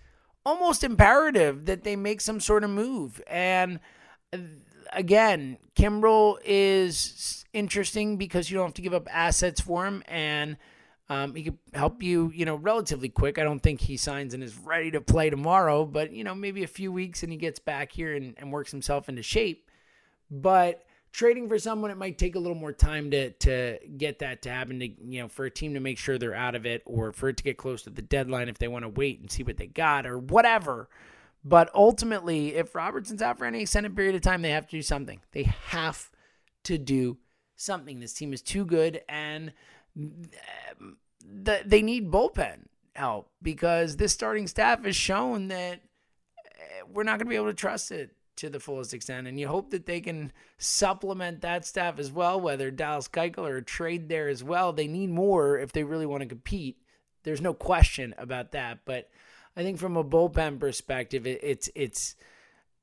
almost 0.45 0.83
imperative 0.83 1.65
that 1.65 1.83
they 1.83 1.95
make 1.95 2.21
some 2.21 2.39
sort 2.39 2.63
of 2.63 2.69
move. 2.69 3.21
And 3.27 3.79
uh, 4.33 4.37
again, 4.91 5.57
Kimbrel 5.75 6.37
is 6.43 7.45
interesting 7.53 8.17
because 8.17 8.49
you 8.49 8.57
don't 8.57 8.67
have 8.67 8.73
to 8.75 8.81
give 8.81 8.93
up 8.93 9.07
assets 9.11 9.61
for 9.61 9.85
him, 9.85 10.03
and 10.07 10.57
um, 11.09 11.35
he 11.35 11.43
could 11.43 11.57
help 11.73 12.03
you, 12.03 12.31
you 12.33 12.45
know, 12.45 12.55
relatively 12.55 13.09
quick. 13.09 13.37
I 13.37 13.43
don't 13.43 13.61
think 13.61 13.79
he 13.79 13.97
signs 13.97 14.33
and 14.33 14.43
is 14.43 14.57
ready 14.57 14.91
to 14.91 15.01
play 15.01 15.29
tomorrow, 15.29 15.85
but 15.85 16.11
you 16.11 16.23
know, 16.23 16.35
maybe 16.35 16.63
a 16.63 16.67
few 16.67 16.91
weeks 16.91 17.23
and 17.23 17.31
he 17.31 17.37
gets 17.37 17.59
back 17.59 17.91
here 17.91 18.13
and, 18.13 18.35
and 18.37 18.51
works 18.51 18.71
himself 18.71 19.07
into 19.07 19.23
shape. 19.23 19.69
But 20.29 20.83
trading 21.17 21.49
for 21.49 21.57
someone, 21.57 21.89
it 21.89 21.97
might 21.97 22.19
take 22.19 22.35
a 22.35 22.39
little 22.39 22.55
more 22.55 22.71
time 22.71 23.09
to 23.09 23.31
to 23.31 23.79
get 23.97 24.19
that 24.19 24.43
to 24.43 24.49
happen. 24.49 24.79
To 24.79 24.87
you 24.87 25.21
know, 25.21 25.27
for 25.27 25.45
a 25.45 25.51
team 25.51 25.73
to 25.73 25.79
make 25.79 25.97
sure 25.97 26.17
they're 26.17 26.35
out 26.35 26.55
of 26.55 26.65
it, 26.65 26.83
or 26.85 27.11
for 27.11 27.29
it 27.29 27.37
to 27.37 27.43
get 27.43 27.57
close 27.57 27.81
to 27.83 27.89
the 27.89 28.01
deadline 28.01 28.47
if 28.47 28.59
they 28.59 28.67
want 28.67 28.83
to 28.83 28.89
wait 28.89 29.19
and 29.19 29.29
see 29.29 29.43
what 29.43 29.57
they 29.57 29.67
got, 29.67 30.05
or 30.05 30.17
whatever. 30.17 30.87
But 31.43 31.69
ultimately, 31.73 32.55
if 32.55 32.75
Robertson's 32.75 33.21
out 33.21 33.37
for 33.37 33.45
any 33.45 33.61
extended 33.61 33.95
period 33.95 34.15
of 34.15 34.21
time, 34.21 34.41
they 34.41 34.51
have 34.51 34.67
to 34.67 34.77
do 34.77 34.81
something. 34.81 35.21
They 35.31 35.43
have 35.43 36.11
to 36.65 36.77
do 36.77 37.17
something. 37.55 37.99
This 37.99 38.13
team 38.13 38.31
is 38.31 38.41
too 38.41 38.63
good, 38.63 39.01
and 39.09 39.53
they 41.25 41.81
need 41.81 42.11
bullpen 42.11 42.65
help 42.95 43.31
because 43.41 43.97
this 43.97 44.13
starting 44.13 44.47
staff 44.47 44.83
has 44.83 44.95
shown 44.95 45.47
that 45.47 45.81
eh, 46.39 46.81
we're 46.91 47.03
not 47.03 47.17
going 47.17 47.27
to 47.27 47.29
be 47.29 47.35
able 47.35 47.47
to 47.47 47.53
trust 47.53 47.91
it 47.91 48.16
to 48.37 48.49
the 48.49 48.59
fullest 48.59 48.93
extent. 48.93 49.27
And 49.27 49.39
you 49.39 49.47
hope 49.47 49.71
that 49.71 49.85
they 49.85 50.01
can 50.01 50.31
supplement 50.57 51.41
that 51.41 51.65
staff 51.65 51.99
as 51.99 52.11
well, 52.11 52.39
whether 52.39 52.71
Dallas 52.71 53.07
Keuchel 53.07 53.47
or 53.47 53.61
trade 53.61 54.09
there 54.09 54.29
as 54.29 54.43
well. 54.43 54.73
They 54.73 54.87
need 54.87 55.09
more 55.09 55.57
if 55.57 55.71
they 55.71 55.83
really 55.83 56.05
want 56.05 56.21
to 56.21 56.29
compete. 56.29 56.77
There's 57.23 57.41
no 57.41 57.53
question 57.53 58.15
about 58.17 58.51
that. 58.53 58.79
But 58.85 59.09
I 59.55 59.63
think 59.63 59.79
from 59.79 59.97
a 59.97 60.03
bullpen 60.03 60.59
perspective, 60.59 61.27
it, 61.27 61.39
it's 61.43 61.69
it's 61.75 62.15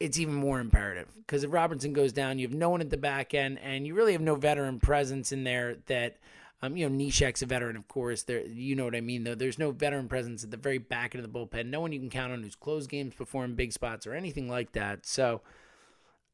it's 0.00 0.18
even 0.18 0.34
more 0.34 0.60
imperative 0.60 1.08
because 1.16 1.44
if 1.44 1.52
Robertson 1.52 1.92
goes 1.92 2.12
down, 2.12 2.38
you 2.38 2.46
have 2.46 2.56
no 2.56 2.68
one 2.68 2.80
at 2.80 2.90
the 2.90 2.96
back 2.96 3.32
end, 3.32 3.58
and 3.60 3.86
you 3.86 3.94
really 3.94 4.12
have 4.12 4.20
no 4.20 4.34
veteran 4.34 4.80
presence 4.80 5.32
in 5.32 5.44
there. 5.44 5.76
That 5.86 6.16
um, 6.62 6.76
you 6.76 6.88
know, 6.88 6.96
Neshek's 6.96 7.42
a 7.42 7.46
veteran, 7.46 7.76
of 7.76 7.88
course. 7.88 8.22
There, 8.22 8.44
you 8.46 8.74
know 8.74 8.84
what 8.84 8.94
I 8.94 9.00
mean. 9.00 9.24
Though 9.24 9.34
there's 9.34 9.58
no 9.58 9.70
veteran 9.70 10.08
presence 10.08 10.44
at 10.44 10.50
the 10.50 10.56
very 10.56 10.78
back 10.78 11.14
end 11.14 11.24
of 11.24 11.30
the 11.30 11.38
bullpen. 11.38 11.66
No 11.66 11.80
one 11.80 11.92
you 11.92 12.00
can 12.00 12.10
count 12.10 12.32
on 12.32 12.42
who's 12.42 12.54
closed 12.54 12.90
games 12.90 13.14
before 13.14 13.44
in 13.44 13.54
big 13.54 13.72
spots 13.72 14.06
or 14.06 14.14
anything 14.14 14.48
like 14.48 14.72
that. 14.72 15.06
So. 15.06 15.42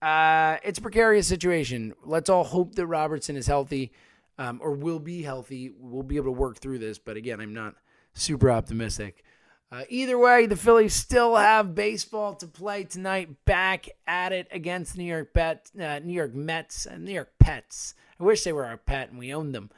Uh, 0.02 0.56
it's 0.64 0.78
a 0.78 0.82
precarious 0.82 1.26
situation. 1.26 1.92
Let's 2.04 2.30
all 2.30 2.44
hope 2.44 2.74
that 2.76 2.86
Robertson 2.86 3.36
is 3.36 3.46
healthy, 3.46 3.92
um, 4.38 4.58
or 4.62 4.72
will 4.72 4.98
be 4.98 5.22
healthy. 5.22 5.74
We'll 5.78 6.02
be 6.02 6.16
able 6.16 6.32
to 6.32 6.40
work 6.40 6.58
through 6.58 6.78
this. 6.78 6.98
But 6.98 7.18
again, 7.18 7.38
I'm 7.38 7.52
not 7.52 7.74
super 8.14 8.50
optimistic. 8.50 9.22
Uh, 9.72 9.82
either 9.88 10.18
way, 10.18 10.46
the 10.46 10.56
Phillies 10.56 10.94
still 10.94 11.36
have 11.36 11.74
baseball 11.74 12.34
to 12.34 12.46
play 12.46 12.84
tonight. 12.84 13.44
Back 13.44 13.88
at 14.06 14.32
it 14.32 14.48
against 14.50 14.98
New 14.98 15.04
York 15.04 15.32
Bet, 15.32 15.70
uh, 15.80 16.00
New 16.00 16.12
York 16.12 16.34
Mets, 16.34 16.86
and 16.86 17.04
New 17.04 17.12
York 17.12 17.32
Pets. 17.38 17.94
I 18.18 18.24
wish 18.24 18.42
they 18.42 18.52
were 18.52 18.66
our 18.66 18.76
pet 18.76 19.10
and 19.10 19.18
we 19.18 19.32
owned 19.32 19.54
them 19.54 19.70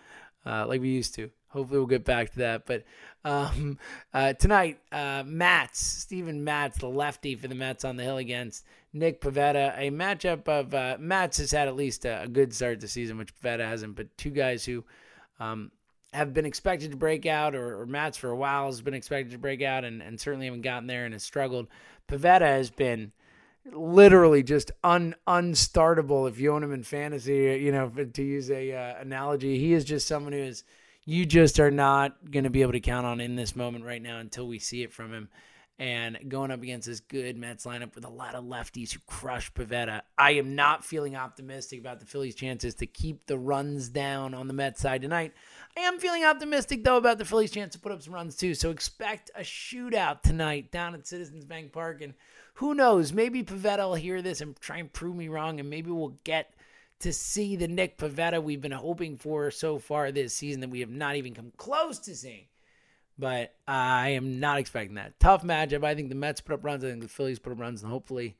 uh, 0.47 0.67
like 0.67 0.81
we 0.81 0.91
used 0.91 1.15
to. 1.17 1.31
Hopefully, 1.49 1.79
we'll 1.79 1.87
get 1.87 2.05
back 2.05 2.31
to 2.33 2.39
that. 2.39 2.67
But 2.67 2.85
um, 3.25 3.79
uh, 4.15 4.33
tonight, 4.35 4.79
uh, 4.91 5.23
Matz, 5.27 5.81
Steven 5.81 6.45
Matz, 6.45 6.79
the 6.79 6.89
lefty 6.89 7.35
for 7.35 7.49
the 7.49 7.55
Mets 7.55 7.85
on 7.85 7.97
the 7.97 8.03
hill 8.03 8.17
against 8.17 8.65
Nick 8.93 9.21
Pivetta. 9.21 9.75
A 9.79 9.91
matchup 9.91 10.49
of 10.49 10.75
uh, 10.75 10.97
Matz 10.99 11.39
has 11.39 11.51
had 11.51 11.69
at 11.69 11.77
least 11.77 12.05
a, 12.05 12.23
a 12.23 12.29
good 12.29 12.55
start 12.55 12.81
to 12.81 12.87
the 12.87 12.89
season, 12.89 13.19
which 13.19 13.35
Pivetta 13.37 13.67
hasn't. 13.67 13.97
But 13.97 14.17
two 14.17 14.31
guys 14.31 14.65
who 14.65 14.85
um, 15.41 15.71
have 16.13 16.33
been 16.33 16.47
expected 16.47 16.91
to 16.91 16.97
break 16.97 17.27
out, 17.27 17.55
or, 17.55 17.81
or 17.81 17.87
Matz 17.87 18.17
for 18.17 18.31
a 18.31 18.37
while 18.37 18.67
has 18.67 18.81
been 18.81 18.95
expected 18.95 19.33
to 19.33 19.39
break 19.39 19.63
out, 19.63 19.85
and, 19.85 20.03
and 20.03 20.19
certainly 20.19 20.47
haven't 20.47 20.63
gotten 20.63 20.87
there 20.87 21.05
and 21.05 21.15
has 21.15 21.23
struggled. 21.23 21.69
Pivetta 22.09 22.41
has 22.41 22.71
been 22.71 23.13
literally 23.65 24.43
just 24.43 24.73
un 24.83 25.15
unstartable 25.27 26.29
if 26.29 26.39
you 26.39 26.53
own 26.53 26.63
him 26.63 26.73
in 26.73 26.83
fantasy. 26.83 27.61
You 27.63 27.73
know, 27.73 27.89
to 27.89 28.23
use 28.23 28.51
a 28.51 28.73
uh, 28.73 29.01
analogy, 29.01 29.59
he 29.59 29.73
is 29.73 29.85
just 29.85 30.07
someone 30.07 30.33
who 30.33 30.39
is 30.39 30.65
you 31.05 31.27
just 31.27 31.59
are 31.59 31.71
not 31.71 32.31
going 32.31 32.45
to 32.45 32.51
be 32.51 32.63
able 32.63 32.73
to 32.73 32.81
count 32.81 33.07
on 33.07 33.21
in 33.21 33.37
this 33.37 33.57
moment 33.57 33.85
right 33.85 34.03
now 34.03 34.19
until 34.19 34.47
we 34.47 34.59
see 34.59 34.83
it 34.83 34.93
from 34.93 35.13
him 35.13 35.29
and 35.79 36.19
going 36.29 36.51
up 36.51 36.63
against 36.63 36.87
this 36.87 37.01
good 37.01 37.37
Mets 37.37 37.65
lineup 37.65 37.95
with 37.95 38.05
a 38.05 38.09
lot 38.09 38.37
of 38.37 38.45
lefties 38.45 38.93
who 38.93 39.01
crush 39.07 39.53
Pivetta, 39.53 40.03
I 40.17 40.33
am 40.33 40.55
not 40.55 40.85
feeling 40.85 41.17
optimistic 41.17 41.81
about 41.81 41.99
the 41.99 42.07
Phillies' 42.07 42.37
chances 42.37 42.77
to 42.77 42.87
keep 42.87 43.27
the 43.27 43.39
runs 43.39 43.89
down 43.89 44.33
on 44.33 44.47
the 44.47 44.55
Mets 44.55 44.81
side 44.81 45.03
tonight. 45.03 45.33
I 45.77 45.81
am 45.81 45.99
feeling 45.99 46.25
optimistic 46.25 46.85
though 46.85 46.99
about 46.99 47.19
the 47.19 47.25
Phillies' 47.25 47.51
chance 47.51 47.73
to 47.73 47.81
put 47.81 47.91
up 47.91 48.03
some 48.03 48.15
runs 48.15 48.37
too. 48.37 48.55
So 48.55 48.71
expect 48.71 49.33
a 49.35 49.41
shootout 49.41 50.23
tonight 50.23 50.71
down 50.71 50.95
at 50.95 51.07
Citizens 51.07 51.45
Bank 51.45 51.73
Park, 51.73 52.03
and 52.03 52.15
who 52.55 52.75
knows? 52.75 53.13
Maybe 53.13 53.43
Pivetta 53.43 53.79
will 53.79 53.95
hear 53.95 54.23
this 54.23 54.41
and 54.41 54.59
try 54.61 54.79
and 54.79 54.93
prove 54.93 55.17
me 55.17 55.29
wrong, 55.29 55.61
and 55.61 55.71
maybe 55.71 55.91
we'll 55.91 56.17
get 56.25 56.53
to 57.01 57.13
see 57.13 57.57
the 57.57 57.69
Nick 57.69 57.99
Pivetta 57.99 58.43
we've 58.43 58.61
been 58.61 58.73
hoping 58.73 59.17
for 59.17 59.51
so 59.51 59.79
far 59.79 60.13
this 60.13 60.35
season 60.35 60.61
that 60.61 60.71
we 60.71 60.81
have 60.81 60.91
not 60.91 61.17
even 61.17 61.35
come 61.35 61.53
close 61.57 61.99
to 62.01 62.15
seeing. 62.15 62.45
But 63.19 63.55
I 63.69 64.11
am 64.11 64.41
not 64.41 64.59
expecting 64.59 64.95
that. 64.95 65.19
Tough 65.21 65.43
matchup. 65.43 65.85
I 65.85 65.95
think 65.95 66.09
the 66.09 66.15
Mets 66.15 66.41
put 66.41 66.55
up 66.55 66.65
runs. 66.65 66.85
I 66.85 66.91
think 66.91 67.03
the 67.03 67.09
Phillies 67.09 67.39
put 67.39 67.53
up 67.53 67.61
runs, 67.61 67.83
and 67.83 67.91
hopefully 67.91 68.37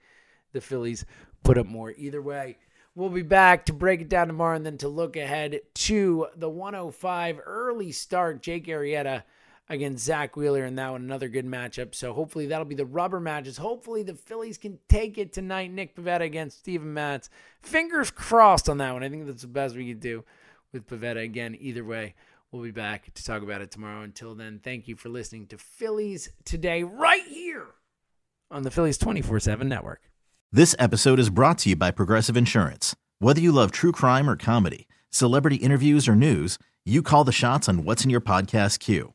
the 0.53 0.61
Phillies 0.61 1.05
put 1.43 1.59
up 1.59 1.67
more. 1.67 1.93
Either 1.93 2.23
way, 2.23 2.59
we'll 2.95 3.09
be 3.09 3.23
back 3.23 3.67
to 3.67 3.73
break 3.73 4.01
it 4.01 4.09
down 4.09 4.29
tomorrow 4.29 4.57
and 4.57 4.65
then 4.65 4.79
to 4.79 4.89
look 4.89 5.17
ahead 5.17 5.61
to 5.75 6.29
the 6.37 6.49
105 6.49 7.41
early 7.45 7.93
start. 7.93 8.43
Jake 8.43 8.67
Arrieta 8.67 9.25
against 9.73 10.05
Zack 10.05 10.37
Wheeler, 10.37 10.65
and 10.65 10.79
that 10.79 10.93
one 10.93 11.01
another 11.01 11.29
good 11.29 11.47
matchup. 11.47 11.95
So 11.95 12.13
hopefully 12.13 12.47
that'll 12.47 12.67
be 12.67 12.75
the 12.75 12.85
rubber 12.85 13.19
matches. 13.19 13.57
Hopefully 13.57 14.03
the 14.03 14.15
Phillies 14.15 14.59
can 14.59 14.79
take 14.89 15.17
it 15.17 15.33
tonight. 15.33 15.73
Nick 15.73 15.97
Pivetta 15.97 16.21
against 16.21 16.59
Steven 16.59 16.93
Matz. 16.93 17.31
Fingers 17.63 18.11
crossed 18.11 18.69
on 18.69 18.79
that 18.79 18.93
one. 18.93 19.03
I 19.03 19.09
think 19.09 19.27
that's 19.27 19.43
the 19.43 19.49
best 19.49 19.75
we 19.75 19.89
could 19.89 20.01
do 20.01 20.25
with 20.73 20.87
Pivetta. 20.87 21.25
again. 21.25 21.57
Either 21.59 21.85
way. 21.85 22.15
We'll 22.53 22.63
be 22.63 22.71
back 22.71 23.15
to 23.15 23.25
talk 23.25 23.43
about 23.43 23.63
it 23.63 23.71
tomorrow. 23.71 24.03
Until 24.03 24.35
then, 24.35 24.61
thank 24.63 24.87
you 24.87 24.95
for 24.95 25.09
listening 25.09 25.47
to 25.47 25.57
Phillies 25.59 26.31
Today 26.45 26.83
right 26.83 27.25
here 27.25 27.69
on 28.51 28.63
the 28.63 28.71
Phillies 28.71 28.99
24 28.99 29.41
7 29.41 29.67
network. 29.67 30.03
This 30.53 30.77
episode 30.79 31.19
is 31.19 31.31
brought 31.31 31.57
to 31.59 31.71
you 31.71 31.77
by 31.77 31.91
Progressive 31.91 32.37
Insurance. 32.37 32.95
Whether 33.21 33.41
you 33.41 33.53
love 33.53 33.71
true 33.73 33.93
crime 33.93 34.29
or 34.29 34.37
comedy, 34.37 34.87
celebrity 35.09 35.57
interviews 35.57 36.07
or 36.07 36.15
news, 36.15 36.59
you 36.85 37.01
call 37.03 37.25
the 37.25 37.33
shots 37.33 37.71
on 37.71 37.85
what's 37.85 38.05
in 38.05 38.11
your 38.11 38.21
podcast 38.21 38.79
queue. 38.81 39.15